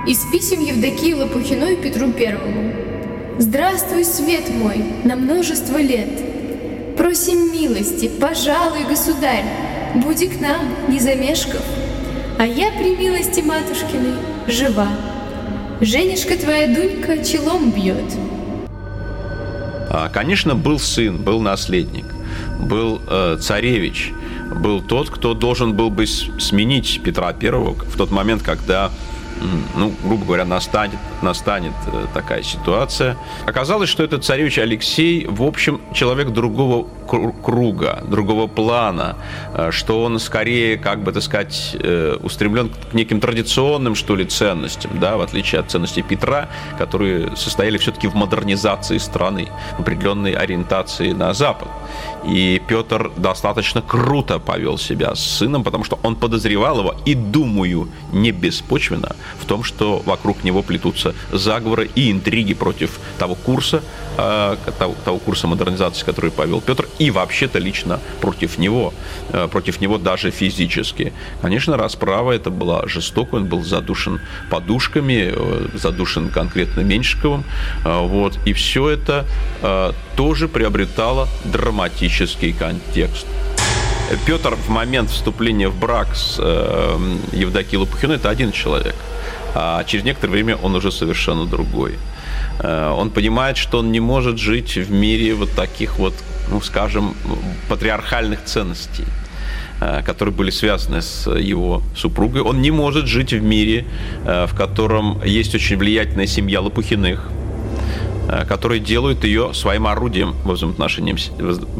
[0.08, 2.74] Из писем Евдокии Лопухиной Петру Первому.
[3.40, 6.33] «Здравствуй, свет мой, на множество лет.
[6.98, 9.46] Просим милости, пожалуй, государь,
[9.96, 11.62] буди к нам, не замешков.
[12.38, 14.16] А я при милости матушкиной
[14.48, 14.88] жива.
[15.82, 18.04] Женишка твоя Дунька челом бьет.
[19.90, 22.06] А, конечно, был сын, был наследник,
[22.60, 24.12] был э, царевич,
[24.56, 28.92] был тот, кто должен был бы сменить Петра Первого в тот момент, когда
[29.76, 33.18] ну, грубо говоря, настанет, настанет э, такая ситуация.
[33.46, 36.88] Оказалось, что этот царевич Алексей, в общем, человек другого
[37.44, 39.18] круга, другого плана,
[39.54, 44.26] э, что он скорее, как бы так сказать, э, устремлен к неким традиционным, что ли,
[44.26, 50.34] ценностям, да, в отличие от ценностей Петра, которые состояли все-таки в модернизации страны, в определенной
[50.34, 51.68] ориентации на Запад.
[52.26, 57.90] И Петр достаточно круто повел себя с сыном, потому что он подозревал его, и, думаю,
[58.12, 63.82] не беспочвенно, в том, что вокруг него плетутся заговоры и интриги против того курса,
[64.18, 64.56] э,
[65.06, 68.94] того, курса модернизации, который повел Петр, и вообще-то лично против него,
[69.30, 71.14] э, против него даже физически.
[71.42, 74.20] Конечно, расправа это была жестокая, он был задушен
[74.50, 77.44] подушками, э, задушен конкретно Меньшиковым,
[77.84, 79.26] вот, и все это
[80.16, 83.26] тоже приобретало драматический контекст.
[84.26, 88.96] Петр в момент вступления в брак с э, Евдокией Лопухиной– это один человек–
[89.54, 91.94] а через некоторое время он уже совершенно другой.
[92.60, 96.14] Э, он понимает, что он не может жить в мире вот таких вот,
[96.50, 97.16] ну, скажем,
[97.70, 99.06] патриархальных ценностей
[99.82, 102.42] э, которые были связаны с его супругой.
[102.42, 103.86] Он не может жить в мире,
[104.26, 107.30] э, в котором есть очень влиятельная семья Лопухиных,
[108.48, 110.54] которые делают ее своим орудием в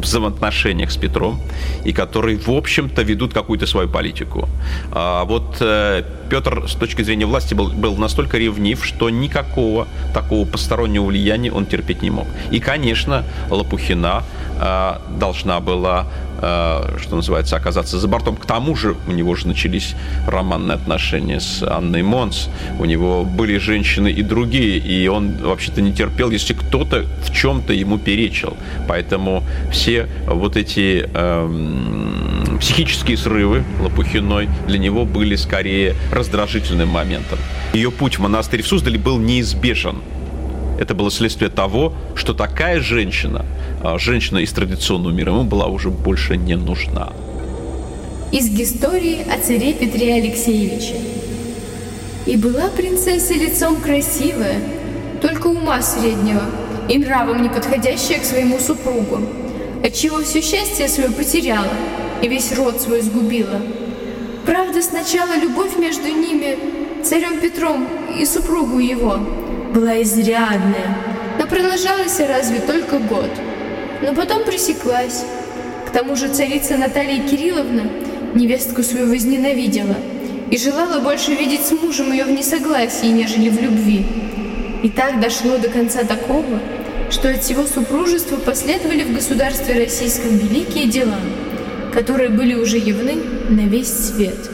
[0.00, 1.40] взаимоотношениях, с Петром,
[1.84, 4.48] и которые, в общем-то, ведут какую-то свою политику.
[4.92, 10.44] А вот э, Петр с точки зрения власти был, был настолько ревнив, что никакого такого
[10.46, 12.26] постороннего влияния он терпеть не мог.
[12.50, 14.22] И, конечно, Лопухина
[14.60, 16.33] э, должна была Э,
[17.00, 18.36] что называется, оказаться за бортом.
[18.36, 19.94] К тому же у него же начались
[20.26, 22.48] романные отношения с Анной Монс.
[22.78, 27.72] У него были женщины и другие, и он вообще-то не терпел, если кто-то в чем-то
[27.72, 28.56] ему перечил.
[28.88, 37.38] Поэтому все вот эти э, психические срывы Лопухиной для него были скорее раздражительным моментом.
[37.72, 40.02] Ее путь в монастырь в Суздале был неизбежен
[40.78, 43.44] Это было следствие того, что такая женщина,
[43.82, 47.12] а, женщина из традиционного мира, ему была уже больше не нужна.
[48.32, 50.96] Из истории о царе Петре Алексеевиче.
[52.26, 54.58] И была принцесса лицом красивая,
[55.22, 56.42] только ума среднего,
[56.88, 59.20] и нравом не подходящая к своему супругу,
[59.84, 61.70] отчего все счастье свое потеряла
[62.22, 63.60] и весь род свой сгубила.
[64.46, 66.58] Правда, сначала любовь между ними,
[67.04, 67.86] царем Петром
[68.18, 69.20] и супругу его,
[69.74, 70.96] была изрядная,
[71.38, 73.30] но продолжалась разве только год.
[74.02, 75.24] Но потом пресеклась.
[75.86, 77.82] К тому же царица Наталья Кирилловна
[78.34, 79.96] невестку свою возненавидела
[80.50, 84.06] и желала больше видеть с мужем ее в несогласии, нежели в любви.
[84.82, 86.60] И так дошло до конца такого,
[87.10, 91.18] что от всего супружества последовали в государстве российском великие дела,
[91.92, 93.14] которые были уже явны
[93.48, 94.50] на весь свет.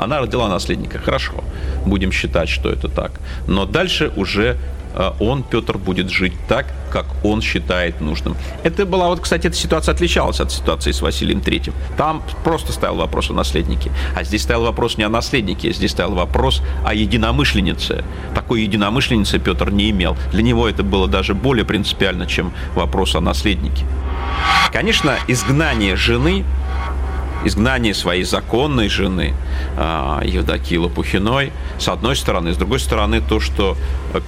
[0.00, 1.44] Она родила наследника, хорошо
[1.84, 3.12] будем считать, что это так.
[3.46, 4.56] Но дальше уже
[4.94, 8.36] э, он, Петр, будет жить так, как он считает нужным.
[8.64, 11.72] Это была, вот, кстати, эта ситуация отличалась от ситуации с Василием Третьим.
[11.96, 13.90] Там просто стоял вопрос о наследнике.
[14.16, 18.04] А здесь стоял вопрос не о наследнике, здесь стоял вопрос о единомышленнице.
[18.34, 20.16] Такой единомышленницы Петр не имел.
[20.32, 23.84] Для него это было даже более принципиально, чем вопрос о наследнике.
[24.72, 26.44] Конечно, изгнание жены
[27.44, 29.34] изгнание своей законной жены
[29.76, 32.52] а, Евдокии Лопухиной, с одной стороны.
[32.52, 33.76] С другой стороны, то, что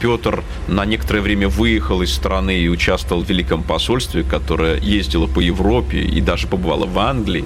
[0.00, 5.40] Петр на некоторое время выехал из страны и участвовал в Великом посольстве, которое ездило по
[5.40, 7.44] Европе и даже побывало в Англии,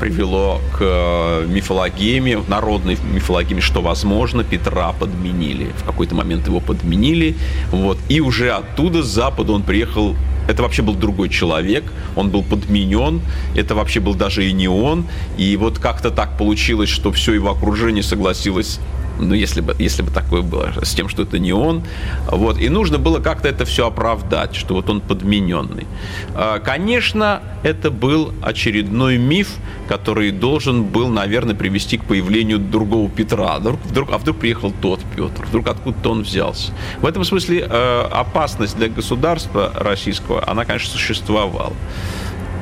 [0.00, 5.72] привело к э, мифологеме, народной мифологеме, что, возможно, Петра подменили.
[5.78, 7.36] В какой-то момент его подменили.
[7.70, 10.14] Вот, и уже оттуда, с запада, он приехал
[10.48, 11.84] это вообще был другой человек,
[12.16, 13.20] он был подменен,
[13.54, 15.06] это вообще был даже и не он.
[15.36, 18.80] И вот как-то так получилось, что все его окружение согласилось
[19.18, 21.82] ну, если бы, если бы такое было, с тем, что это не он.
[22.30, 22.58] Вот.
[22.58, 25.86] И нужно было как-то это все оправдать, что вот он подмененный.
[26.34, 29.48] А, конечно, это был очередной миф,
[29.88, 33.58] который должен был, наверное, привести к появлению другого Петра.
[33.58, 36.72] Вдруг, вдруг, а вдруг приехал тот Петр, вдруг откуда-то он взялся.
[37.00, 41.72] В этом смысле э, опасность для государства российского, она, конечно, существовала.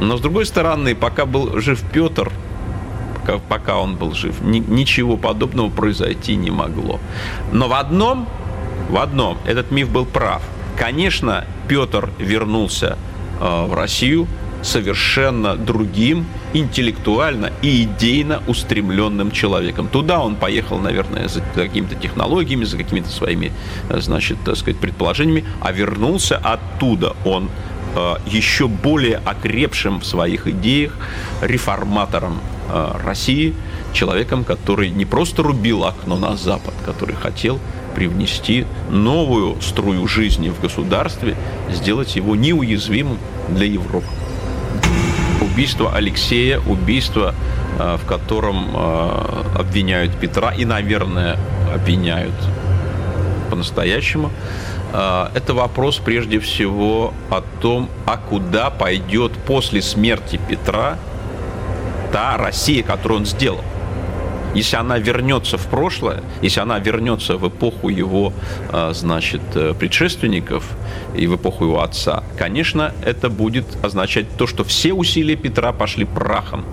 [0.01, 2.31] Но, с другой стороны, пока был жив Петр,
[3.27, 4.41] пока, пока он был жив.
[4.43, 7.01] Ни, ничего подобного произойти не могло.
[7.53, 8.29] Но в одном,
[8.91, 10.43] в одном этот миф был прав.
[10.77, 12.99] Конечно, Петр вернулся
[13.41, 14.27] э, в Россию
[14.63, 19.89] совершенно другим, интеллектуально и идейно устремленным человеком.
[19.89, 23.53] Туда он поехал, наверное, за какими-то технологиями, за какими-то своими,
[23.89, 27.49] э, значит, так сказать, предположениями, а вернулся оттуда он
[28.27, 30.97] еще более окрепшим в своих идеях
[31.41, 33.55] реформатором Э, России,
[33.93, 37.61] человеком, который не просто рубил окно на Запад, который хотел
[37.95, 41.37] привнести новую струю жизни в государстве,
[41.71, 44.09] сделать его неуязвимым для Европы.
[45.41, 47.37] Убийство Алексея, убийство,
[47.79, 51.39] э, в котором э, обвиняют Петра и, наверное,
[51.73, 52.35] обвиняют
[53.49, 54.33] по-настоящему,
[54.93, 60.97] это вопрос прежде всего о том, а куда пойдет после смерти Петра
[62.13, 63.63] та Россия, которую он сделал.
[64.55, 68.33] Если она вернется в прошлое, если она вернется в эпоху его,
[68.73, 70.65] а, значит, э, предшественников
[71.15, 76.07] и в эпоху его отца, конечно, это будет означать то, что все усилия Петра пошли
[76.07, 76.65] прахом.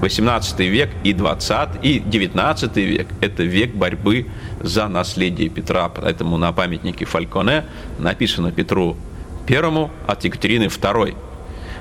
[0.00, 4.26] 18 а, век и 20 и 19 век– это век борьбы
[4.60, 5.88] за наследие Петра.
[5.88, 7.64] Поэтому на памятнике Фальконе
[7.98, 8.96] написано Петру
[9.46, 11.14] Первому от Екатерины II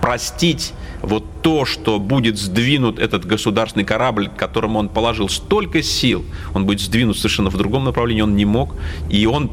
[0.04, 6.26] простить вот то, что будет сдвинут этот государственный корабль, к которому он положил столько сил,
[6.54, 8.76] он будет сдвинут совершенно в другом направлении, он не мог,
[9.10, 9.50] и он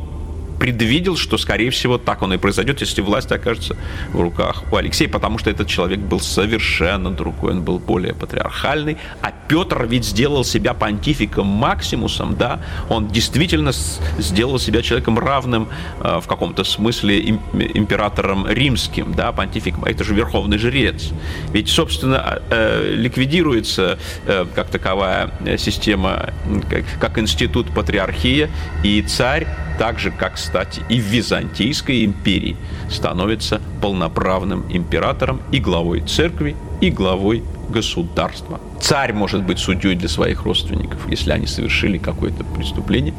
[0.60, 3.76] предвидел, что, скорее всего, так оно и произойдет, если власть окажется
[4.12, 8.98] в руках у Алексея, потому что этот человек был совершенно другой, он был более патриархальный,
[9.22, 13.72] а Петр ведь сделал себя понтификом Максимусом, да, он действительно
[14.18, 15.68] сделал себя человеком равным
[16.00, 21.08] э, в каком-то смысле им, императором римским, да, понтификом, это же верховный жрец.
[21.54, 26.34] Ведь, собственно, э, ликвидируется э, как таковая система,
[26.68, 28.50] как, как институт патриархия,
[28.84, 29.46] и царь
[29.80, 32.56] так же, как, кстати, и в Византийской империи,
[32.90, 38.58] становится полноправным императором и главой церкви, и главой государства.
[38.80, 43.14] Царь может быть судьей для своих родственников, если они совершили какое-то преступление,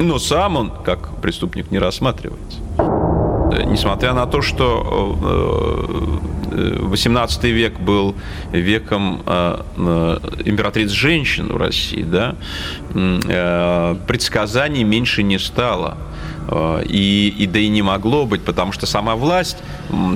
[0.00, 2.58] но сам он, как преступник, не рассматривается.
[3.66, 5.16] Несмотря на то, что
[6.50, 8.16] э, 18 век был
[8.52, 9.22] веком
[10.44, 12.34] императриц женщин в России, да,
[14.08, 15.96] предсказаний меньше не стало.
[16.48, 19.58] Э, и, и да и не могло быть, потому что сама власть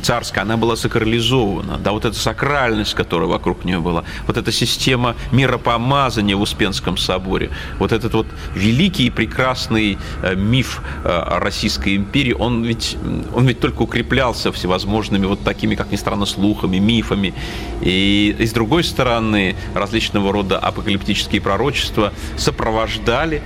[0.02, 1.78] царская, она была сакрализована.
[1.78, 7.50] Да, вот эта сакральность, которая вокруг нее была, вот эта система миропомазания в Успенском соборе,
[7.78, 12.96] вот этот вот великий и прекрасный э, миф э, Российской империи, он ведь,
[13.34, 17.34] он ведь только укреплялся всевозможными вот такими, как ни странно, слухами, мифами.
[17.82, 23.42] И, и с другой стороны, различного рода апокалиптические пророчества сопровождали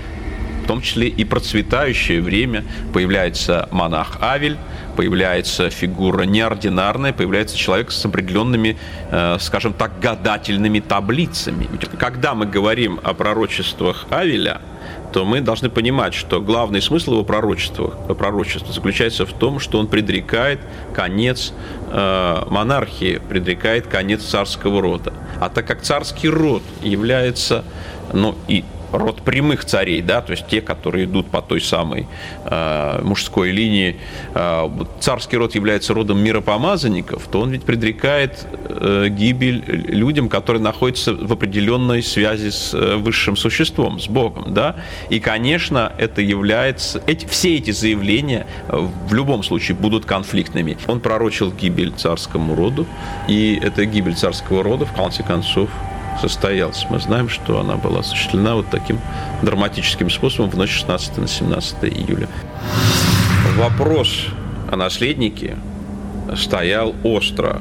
[0.67, 2.64] в том числе и процветающее время.
[2.93, 4.57] Появляется монах Авель,
[4.97, 8.77] появляется фигура неординарная, появляется человек с определенными,
[9.12, 11.69] э, скажем так, гадательными таблицами.
[12.01, 14.61] Когда мы говорим о пророчествах Авеля,
[15.12, 19.87] то мы должны понимать, что главный смысл его пророчества, пророчества заключается в том, что он
[19.87, 20.59] предрекает
[20.93, 21.53] конец
[21.93, 25.12] э, монархии, предрекает конец царского рода.
[25.41, 27.64] А так как царский род является
[28.12, 28.64] ну, и
[28.99, 32.07] род прямых царей, да, то есть те, которые идут по той самой
[32.44, 33.97] э, мужской линии,
[34.34, 34.68] э,
[35.01, 41.32] царский род является родом миропомазанников, то он ведь предрекает э, гибель людям, которые находятся в
[41.32, 44.76] определенной связи с э, высшим существом, с Богом, да,
[45.11, 50.78] и, конечно, это является, эти, все эти заявления э, в любом случае будут конфликтными.
[50.86, 52.86] Он пророчил гибель царскому роду,
[53.28, 55.70] и эта гибель царского рода, в конце концов,
[56.21, 56.87] состоялась.
[56.91, 58.99] Мы знаем, что она была осуществлена вот таким
[59.43, 62.29] драматическим способом в ночь 16 на 17 июля.
[63.57, 64.27] Вопрос
[64.71, 65.57] о наследнике
[66.35, 67.61] стоял остро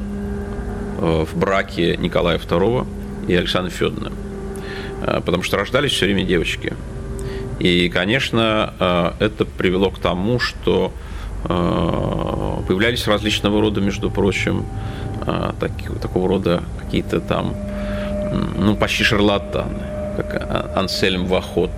[0.99, 2.88] э, в браке Николая II
[3.28, 4.12] и Александры Федоровны,
[5.01, 6.74] э, потому что рождались все время девочки.
[7.60, 10.91] И, конечно, э, это привело к тому, что
[11.47, 14.66] появлялись различного рода, между прочим,
[16.01, 17.53] такого рода какие-то там
[18.57, 19.83] ну, почти шарлатаны,
[20.17, 21.71] как Ансельм Вахот,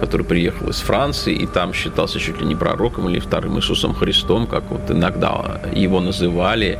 [0.00, 4.46] который приехал из Франции и там считался чуть ли не пророком или вторым Иисусом Христом,
[4.46, 6.78] как вот иногда его называли.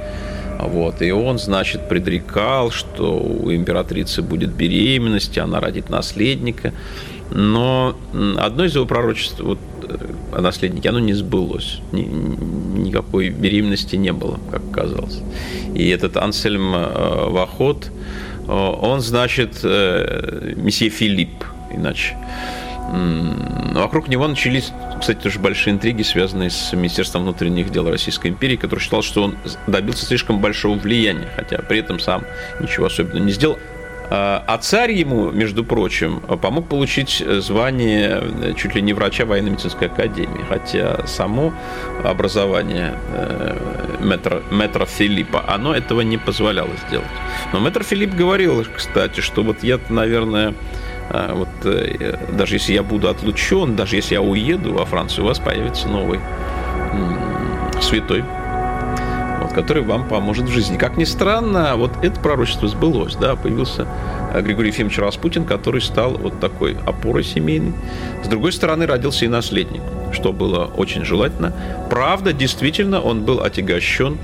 [0.59, 1.02] Вот.
[1.02, 6.72] И он, значит, предрекал, что у императрицы будет беременность, и она родит наследника.
[7.30, 7.96] Но
[8.38, 9.59] одно из его пророчеств вот,
[10.32, 11.80] о наследнике, оно не сбылось.
[11.92, 15.20] Ни, никакой беременности не было, как казалось.
[15.74, 17.90] И этот Ансельм э, Вахот,
[18.47, 22.16] он, значит, э, месье Филипп, иначе.
[23.72, 28.80] Вокруг него начались, кстати, тоже большие интриги, связанные с Министерством внутренних дел Российской империи, который
[28.80, 29.36] считал, что он
[29.66, 32.22] добился слишком большого влияния, хотя при этом сам
[32.61, 33.59] ничего особенного не сделал.
[34.09, 39.88] А, а царь ему, между прочим, помог получить звание э, чуть ли не врача военно-медицинской
[39.88, 41.52] академии, хотя само
[42.04, 43.57] образование э,
[44.00, 47.09] метра, метра Филиппа, оно этого не позволяло сделать.
[47.52, 50.54] Но метр Филипп говорил, кстати, что вот я, наверное,
[51.11, 55.28] а, вот э, даже если я буду отлучен, даже если я уеду во Францию, у
[55.28, 56.20] вас появится новый
[57.80, 58.24] святой
[59.57, 60.76] который вам поможет в жизни.
[60.76, 63.88] Как ни странно, вот это пророчество сбылось, да, появился
[64.34, 67.72] э, Григорий Ефимович Распутин, который стал вот такой опорой семейной.
[68.22, 69.80] С другой стороны, родился и наследник
[70.12, 71.52] что было очень желательно.
[71.90, 74.18] Правда, действительно, он был отягощен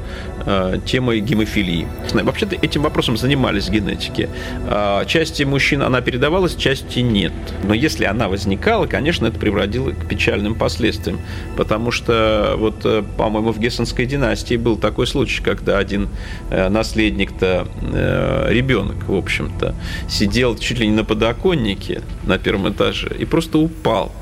[0.47, 1.87] э, темой гемофилии.
[2.13, 4.29] Вообще-то этим вопросом занимались генетики.
[4.67, 7.33] Э, части мужчин она передавалась, части нет.
[7.65, 11.21] Но если она возникала, конечно, это приводило к печальным последствиям.
[11.57, 16.09] Потому что, вот, э, по-моему, в Гессенской династии был такой случай, когда один
[16.51, 19.75] э, наследник-то, э, ребенок, в общем-то,
[20.09, 24.13] сидел чуть ли не на подоконнике на первом этаже и просто упал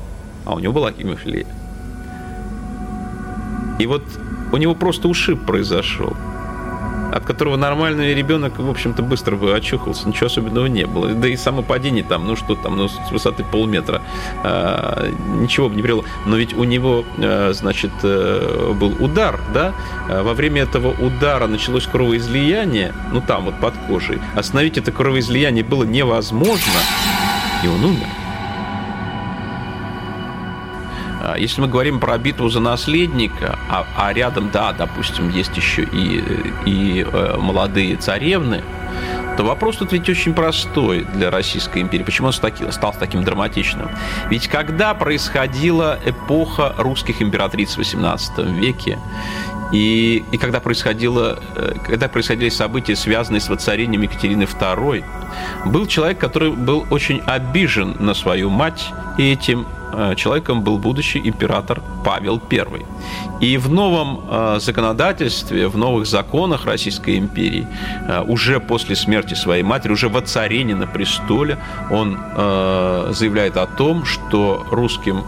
[0.45, 1.45] а у него была гемофилия.
[3.79, 4.03] И вот
[4.51, 6.15] у него просто ушиб произошел,
[7.11, 11.09] от которого нормальный ребенок, в общем-то, быстро бы очухался, ничего особенного не было.
[11.09, 14.01] Да и само падение там, ну что там, ну с высоты полметра,
[14.43, 16.03] э, ничего бы не привело.
[16.25, 19.73] Но ведь у него, э, значит, э, был удар, да?
[20.07, 24.19] Во время этого удара началось кровоизлияние, ну там вот под кожей.
[24.35, 26.79] Остановить это кровоизлияние было невозможно,
[27.63, 28.20] и он умер.
[31.37, 36.23] Если мы говорим про битву за наследника, а, а рядом, да, допустим, есть еще и,
[36.65, 38.63] и э, молодые царевны,
[39.37, 42.03] то вопрос тут ведь очень простой для Российской империи.
[42.03, 43.89] Почему он стал таким драматичным?
[44.29, 48.99] Ведь когда происходила эпоха русских императриц в XVIII веке,
[49.71, 55.03] и, и когда, происходило, э, когда происходили события, связанные с воцарением Екатерины II,
[55.65, 59.65] был человек, который был очень обижен на свою мать этим
[60.15, 62.85] человеком был будущий император Павел I.
[63.39, 67.67] И в новом э, законодательстве, в новых законах Российской империи,
[68.07, 71.57] э, уже после смерти своей матери, уже воцарение на престоле,
[71.89, 72.17] он
[73.13, 75.23] заявляет о том, что русским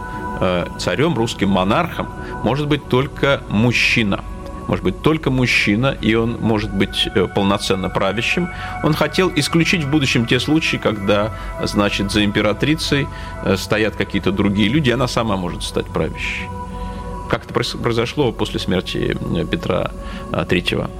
[0.78, 2.08] царем, русским монархом
[2.42, 4.24] может быть только мужчина–
[4.68, 8.48] может быть только мужчина, и он может быть э, полноценно правящим.
[8.82, 13.06] Он хотел исключить в будущем те случаи, когда, значит, за императрицей
[13.44, 16.48] э, стоят какие-то другие люди, и она сама может стать правящей.
[17.28, 19.90] Как это произошло после смерти э, Петра
[20.32, 20.90] III.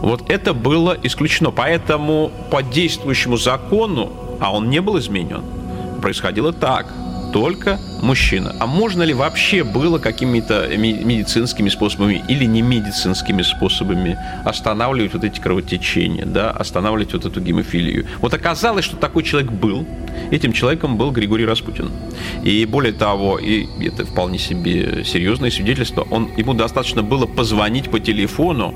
[0.00, 1.50] Вот это было исключено.
[1.50, 5.42] Поэтому по действующему закону, а он не был изменен,
[6.00, 6.92] происходило так–
[7.32, 8.54] только мужчина.
[8.58, 15.40] А можно ли вообще было какими-то медицинскими способами или не медицинскими способами останавливать вот эти
[15.40, 18.06] кровотечения, да, останавливать вот эту гемофилию?
[18.20, 19.86] Вот оказалось, что такой человек был.
[20.30, 21.90] Этим человеком был Григорий Распутин.
[22.42, 28.00] И более того, и это вполне себе серьезное свидетельство, он, ему достаточно было позвонить по
[28.00, 28.74] телефону,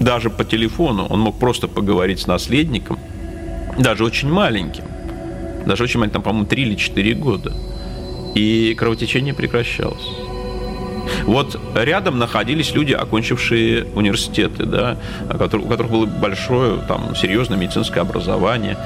[0.00, 2.98] даже по телефону, он мог просто поговорить с наследником,
[3.78, 4.84] даже очень маленьким,
[5.68, 7.52] даже очень маленький, там, по-моему, 3 или 4 года.
[8.34, 10.08] И кровотечение прекращалось.
[11.24, 14.96] Вот рядом находились люди, окончившие университеты, да,
[15.32, 18.76] у которых было большое, там, серьезное медицинское образование.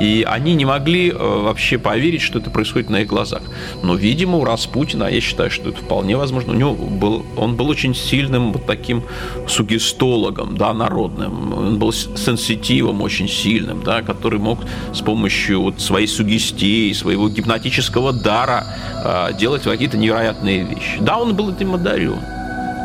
[0.00, 3.42] И они не могли э, вообще поверить, что это происходит на их глазах.
[3.82, 7.68] Но, видимо, у Распутина, я считаю, что это вполне возможно, у него был, он был
[7.68, 9.02] очень сильным вот таким
[9.48, 11.52] сугестологом, да, народным.
[11.52, 14.58] Он был сенситивом очень сильным, да, который мог
[14.92, 18.66] с помощью вот своей сугестии, своего гипнотического дара
[19.04, 20.98] э, делать какие-то невероятные вещи.
[21.00, 22.35] Да, он был этим одарен.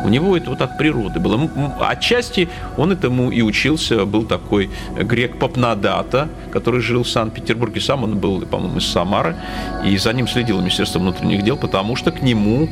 [0.04, 1.48] У него это вот от природы было.
[1.80, 4.04] Отчасти он этому и учился.
[4.04, 7.80] Был такой грек Папнадата, который жил в Санкт-Петербурге.
[7.80, 9.36] Сам он был, по-моему, из Самары.
[9.84, 12.68] И за ним следило Министерство внутренних дел, потому что к нему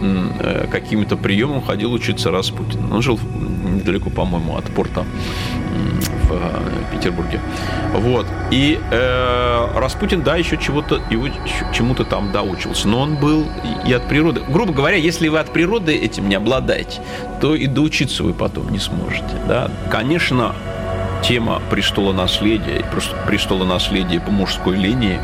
[0.00, 2.92] э, каким-то приемом ходил учиться Распутин.
[2.92, 3.18] Он жил
[3.64, 5.04] недалеко, по-моему, от порта
[5.82, 7.40] в э, Петербурге.
[7.92, 8.26] Вот.
[8.50, 11.28] И э, Распутин, да, еще чего-то, его
[11.72, 12.88] чему-то там доучился.
[12.88, 13.46] Но он был
[13.86, 14.42] и от природы.
[14.48, 17.00] Грубо говоря, если вы от природы этим не обладаете,
[17.40, 19.36] то и доучиться вы потом не сможете.
[19.48, 19.70] Да?
[19.90, 20.54] Конечно,
[21.22, 22.84] тема престола наследия
[23.26, 25.18] престола наследия по мужской линии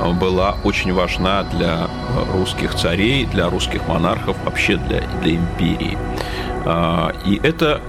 [0.00, 5.98] э, была очень важна для э, русских царей, для русских монархов, вообще для, для империи.
[6.64, 7.80] А, и это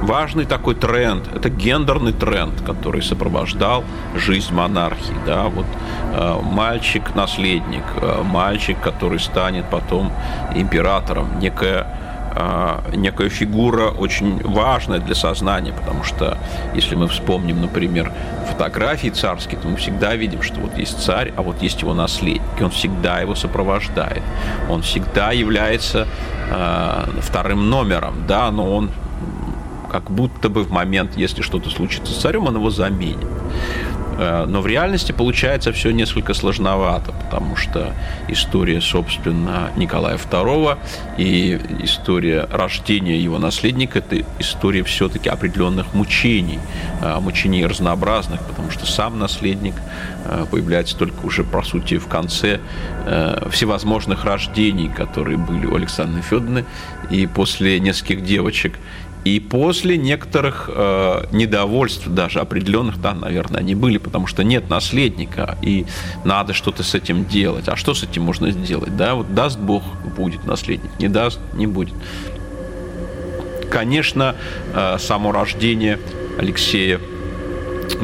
[0.00, 3.84] важный такой тренд, это гендерный тренд, который сопровождал
[4.14, 5.14] жизнь монархии.
[5.26, 5.44] Да?
[5.44, 5.66] Вот,
[6.14, 10.12] э, мальчик-наследник, э, мальчик, который станет потом
[10.54, 11.86] императором, некая
[12.32, 16.38] э, некая фигура очень важная для сознания, потому что
[16.74, 18.12] если мы вспомним, например,
[18.48, 22.42] фотографии царские, то мы всегда видим, что вот есть царь, а вот есть его наследник,
[22.60, 24.22] и он всегда его сопровождает.
[24.68, 26.06] Он всегда является
[26.50, 28.90] э, вторым номером, да, но он
[29.90, 33.28] как будто бы в момент, если что-то случится с царем, он его заменит.
[34.20, 37.94] Э, но в реальности получается все несколько сложновато, потому что
[38.28, 40.78] история, собственно, Николая II
[41.16, 46.58] и история рождения его наследника– это история все-таки определенных мучений,
[47.00, 49.74] э, мучений разнообразных, потому что сам наследник
[50.26, 52.60] э, появляется только уже, по сути, в конце
[53.50, 56.64] всевозможных рождений, которые были у Александры Федоровны,
[57.10, 58.78] и после нескольких девочек,
[59.24, 65.58] и после некоторых э, недовольств, даже определенных, да, наверное, они были, потому что нет наследника,
[65.62, 65.86] и
[66.24, 67.68] надо что-то с этим делать.
[67.68, 68.96] А что с этим можно сделать?
[68.96, 69.82] Да, вот даст Бог,
[70.16, 71.94] будет наследник, не даст, не будет.
[73.70, 74.36] Конечно,
[74.74, 75.98] э, само рождение
[76.38, 77.00] Алексея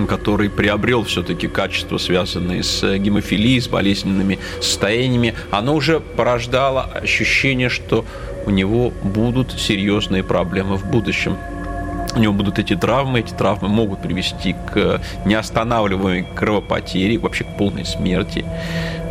[0.08, 8.04] который приобрел все-таки качества, связанные с гемофилией, с болезненными состояниями, оно уже порождало ощущение, что
[8.46, 11.36] у него будут серьезные проблемы в будущем.
[12.14, 17.84] У него будут эти травмы, эти травмы могут привести к неостанавливаемой кровопотере, вообще к полной
[17.84, 18.44] смерти.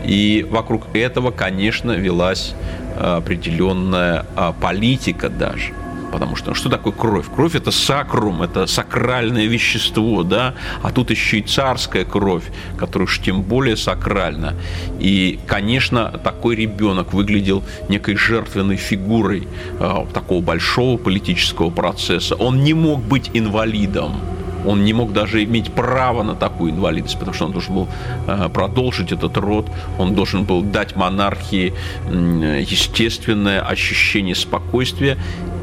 [0.05, 2.55] И вокруг этого, конечно, велась
[2.97, 5.73] определенная а, политика даже–
[6.15, 7.25] потому что ну, что такое кровь?
[7.35, 12.45] Кровь это сакрум, это сакральное вещество, да, а тут еще и царская кровь,
[12.77, 14.53] которая уж тем более сакральна.
[14.97, 19.45] И, конечно, такой ребенок выглядел некой жертвенной фигурой
[19.77, 22.35] э, такого большого политического процесса.
[22.35, 24.13] Он не мог быть инвалидом,
[24.65, 27.87] он не мог даже иметь право на такую инвалидность, потому что он должен был
[28.27, 31.73] э, продолжить этот род, он должен был дать монархии
[32.09, 35.17] естественное ощущение спокойствия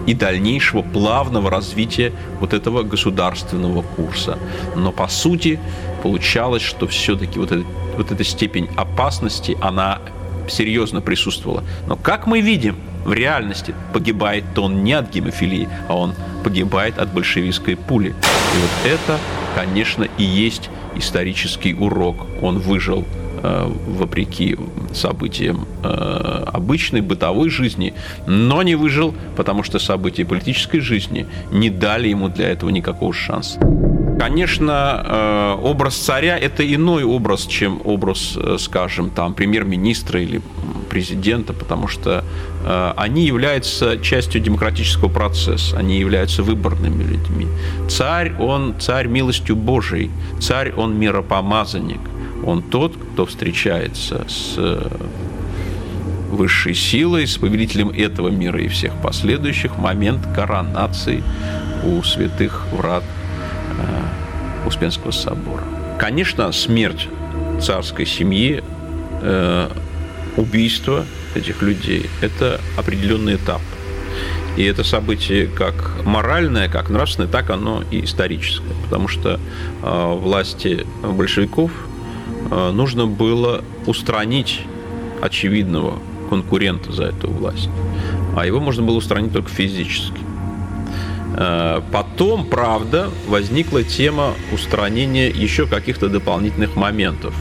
[0.07, 4.39] и дальнейшего плавного развития вот этого государственного курса.
[4.77, 5.61] Но по сути
[6.03, 7.65] получалось, что все-таки вот, это,
[7.97, 10.01] вот эта степень опасности, она
[10.49, 11.63] серьезно присутствовала.
[11.87, 17.13] Но как мы видим, в реальности погибает-то он не от гемофилии, а он погибает от
[17.13, 18.09] большевистской пули.
[18.09, 19.19] И вот это,
[19.55, 22.27] конечно, и есть исторический урок.
[22.43, 23.05] Он выжил
[23.45, 24.57] Э, вопреки
[24.93, 27.93] событиям э, обычной бытовой жизни,
[28.25, 33.59] но не выжил, потому что события политической жизни не дали ему для этого никакого шанса.
[34.17, 40.41] Конечно, э, образ царя– это иной образ, чем образ, скажем, там, премьер-министра или
[40.93, 42.23] президента, потому что
[42.97, 47.47] они являются частью демократического процесса, они являются выборными людьми.
[47.89, 52.01] Царь, он царь милостью Божией, царь, он миропомазанник–
[52.45, 54.89] он тот, кто встречается с э,
[56.31, 61.23] высшей силой, с повелителем этого мира и всех последующих момент коронации
[61.85, 63.05] у святых врат
[63.79, 65.63] э, Успенского собора.
[65.99, 67.09] Конечно, смерть
[67.61, 68.63] царской семьи,
[69.23, 69.69] э,
[70.37, 71.05] убийство
[71.35, 73.63] этих людей– это определенный этап.
[74.57, 78.75] И это событие как моральное, как нравственное, так оно и историческое.
[78.85, 79.41] Потому что
[79.83, 81.71] э, власти большевиков–
[82.53, 84.61] Э, нужно было устранить
[85.23, 87.71] очевидного конкурента за эту власть.
[88.37, 90.21] А его можно было устранить только физически.
[91.37, 97.35] Э, потом, правда, возникла тема устранения еще каких-то дополнительных моментов.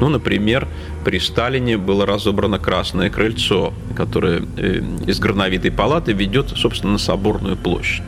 [0.00, 0.68] Ну, например,
[1.04, 7.56] при Сталине было разобрано Красное крыльцо, которое э, из Горновитой палаты ведет, собственно, на Соборную
[7.56, 8.04] площадь.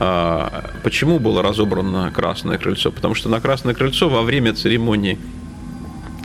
[0.00, 2.90] А, почему было разобрано Красное крыльцо?
[2.90, 5.18] Потому что на Красное крыльцо во время церемонии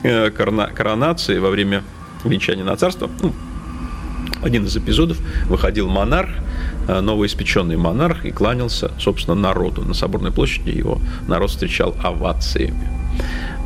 [0.01, 1.83] Э, коронации во время
[2.23, 3.33] венчания на царство, ну,
[4.41, 5.17] один из эпизодов
[5.47, 6.29] выходил монарх,
[6.87, 9.81] э, новоиспеченный монарх, и кланялся, собственно, народу.
[9.81, 12.89] На Соборной площади его народ встречал овациями.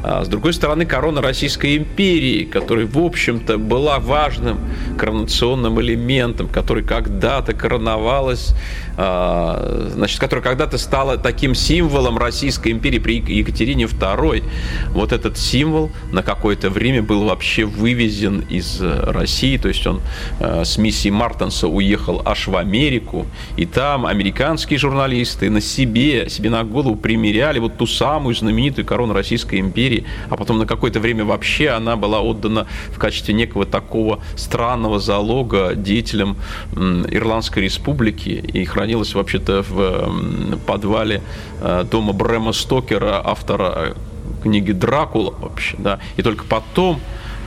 [0.04, 4.60] А с другой стороны, корона Российской империи, которая, в общем-то, была важным
[4.98, 8.54] коронационным элементом, который когда-то короновалась,
[8.98, 14.44] а, значит, которая когда-то стала таким символом Российской империи при Екатерине II.
[14.90, 20.02] Вот этот символ на какое-то время был вообще вывезен из России, то есть он
[20.40, 23.26] а, с миссией Мартенса уехал аж в Америку,
[23.56, 29.14] и там американские журналисты на себе, себе на голову примеряли вот ту самую знаменитую корону
[29.14, 33.66] Российской империи, империи, а потом на какое-то время вообще она была отдана в качестве некого
[33.66, 36.38] такого странного залога деятелям
[36.76, 38.30] Ирландской республики.
[38.30, 41.22] И хранилась вообще-то в подвале
[41.62, 43.96] э, дома Брэма Стокера, автора
[44.42, 47.00] книги «Дракула» вообще, да, и только потом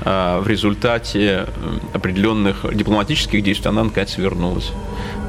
[0.02, 1.46] в результате
[1.92, 4.70] определенных дипломатических действий она наконец вернулась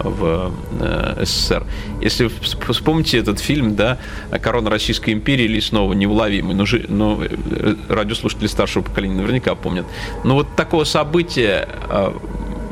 [0.03, 1.65] в э, СССР.
[2.01, 2.29] Если
[2.71, 3.97] вспомните этот фильм, да,
[4.41, 9.85] «Корона Российской империи» или снова «Неуловимый», но, но э, радиослушатели старшего поколения наверняка помнят.
[10.23, 12.11] Но вот такого события э,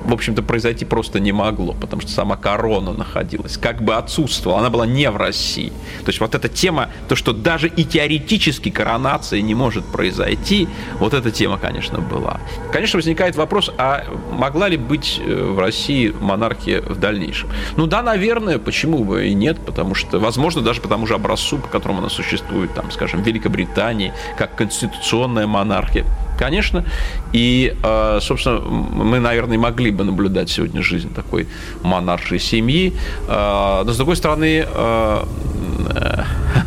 [0.06, 4.70] в общем-то, произойти просто не могло, потому что сама корона находилась, как бы отсутствовала, она
[4.70, 5.70] была не в России.
[6.04, 10.68] То есть вот эта тема, то, что даже и теоретически коронация не может произойти,
[11.00, 12.40] вот эта тема, конечно, была.
[12.72, 17.50] Конечно, возникает вопрос, а могла ли быть э, в России монархия в дальнейшем?
[17.76, 21.58] Ну да, наверное, почему бы и нет, потому что, возможно, даже по тому же образцу,
[21.58, 26.06] по которому она существует, там, скажем, в Великобритании, как конституционная монархия,
[26.38, 26.86] конечно.
[27.34, 31.48] И, э, собственно, мы, наверное, могли бы наблюдать сегодня жизнь такой
[31.84, 32.94] монаршей семьи.
[33.28, 35.24] Э, но, с другой стороны, э,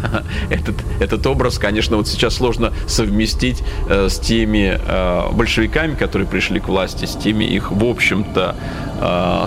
[0.50, 4.78] этот, этот образ, конечно, вот сейчас сложно совместить с теми
[5.34, 8.56] большевиками, которые пришли к власти, с теми их, в общем-то,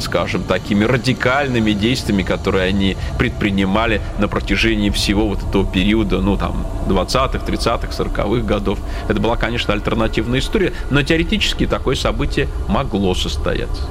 [0.02, 6.66] скажем, такими радикальными действиями, которые они предпринимали на протяжении всего вот этого периода, ну, там,
[6.88, 8.80] 20-х, 30-х, 40-х годов.
[9.08, 13.84] Это была, конечно, альтернативная история, но теоретически такое событие могло состояться.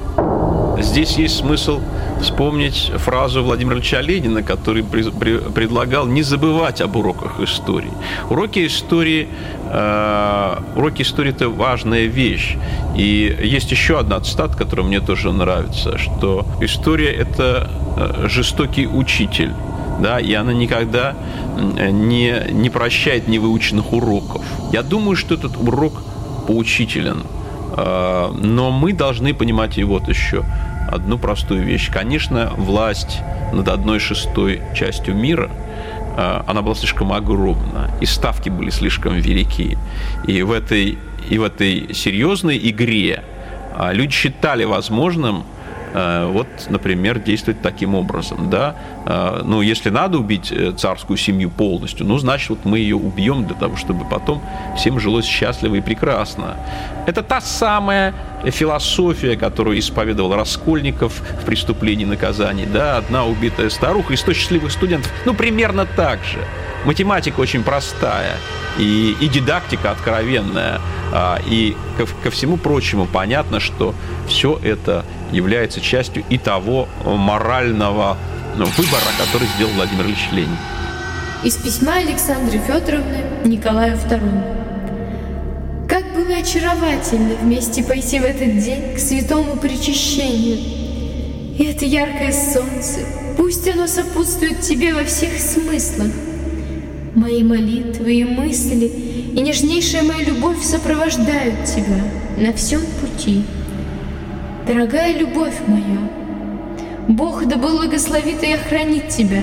[0.81, 1.81] Здесь есть смысл
[2.21, 7.93] вспомнить фразу Владимира Ильича Ленина, который при, при, предлагал не забывать об уроках истории.
[8.31, 9.29] Уроки истории,
[9.71, 12.57] э, уроки истории– это важная вещь.
[12.97, 19.53] И есть еще одна цитата, которая мне тоже нравится, что история– это э, жестокий учитель
[20.01, 21.15] да, и она никогда
[21.59, 24.43] не, не прощает невыученных уроков.
[24.73, 26.03] Я думаю, что этот урок
[26.47, 27.23] поучителен,
[27.73, 30.45] а, но мы должны понимать и вот еще
[30.89, 31.91] одну простую вещь.
[31.91, 33.21] Конечно, власть
[33.53, 35.51] над одной шестой частью мира,
[36.17, 39.77] а, она была слишком огромна, и ставки были слишком велики.
[40.27, 43.23] И в этой, и в этой серьезной игре
[43.77, 45.60] а, люди считали возможным э,
[45.93, 48.77] вот, например, действовать таким образом, да.
[49.07, 53.45] Э, ну, если надо убить э, царскую семью полностью, ну, значит, вот мы ее убьем
[53.45, 54.43] для того, чтобы потом
[54.77, 56.57] всем жилось счастливо и прекрасно.
[57.07, 58.15] Это та самая
[58.45, 64.73] философия, которую исповедовал Раскольников в «Преступлении и наказании», да, одна убитая старуха и сто счастливых
[64.73, 66.39] студентов, ну, примерно так же.
[66.85, 68.37] Математика очень простая
[68.79, 70.81] и, и дидактика откровенная.
[71.13, 73.95] А, и ко, ко всему прочему понятно, что
[74.29, 78.17] все это является частью и того морального
[78.57, 80.57] ну, выбора, который сделал Владимир Ильич Ленин.
[81.43, 85.89] Из письма Александры Федоровны Николаю II.
[85.89, 90.59] Как было очаровательно вместе пойти в этот день к святому причащению.
[91.59, 93.01] И это яркое солнце,
[93.37, 96.13] пусть оно сопутствует тебе во всех смыслах,
[97.21, 98.87] Мои молитвы и мысли
[99.37, 102.03] и нежнейшая моя любовь сопровождают тебя
[102.39, 103.43] на всем пути.
[104.67, 106.11] Дорогая любовь моя,
[107.09, 109.43] Бог да благословит и охранит тебя,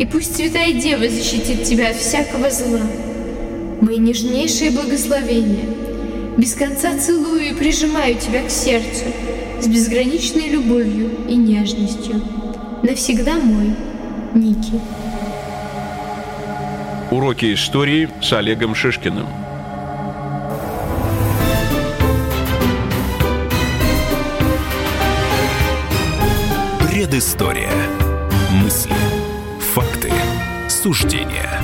[0.00, 2.80] и пусть Святая Дева защитит тебя от всякого зла.
[3.80, 5.66] Мои нежнейшие благословения,
[6.36, 9.04] без конца целую и прижимаю тебя к сердцу
[9.60, 12.20] с безграничной любовью и нежностью.
[12.82, 13.70] Навсегда мой,
[14.34, 14.80] Ники.
[17.14, 19.28] Уроки истории с Олегом Шишкиным.
[26.80, 27.70] Предыстория.
[28.50, 28.96] Мысли,
[29.60, 30.10] факты,
[30.68, 31.62] суждения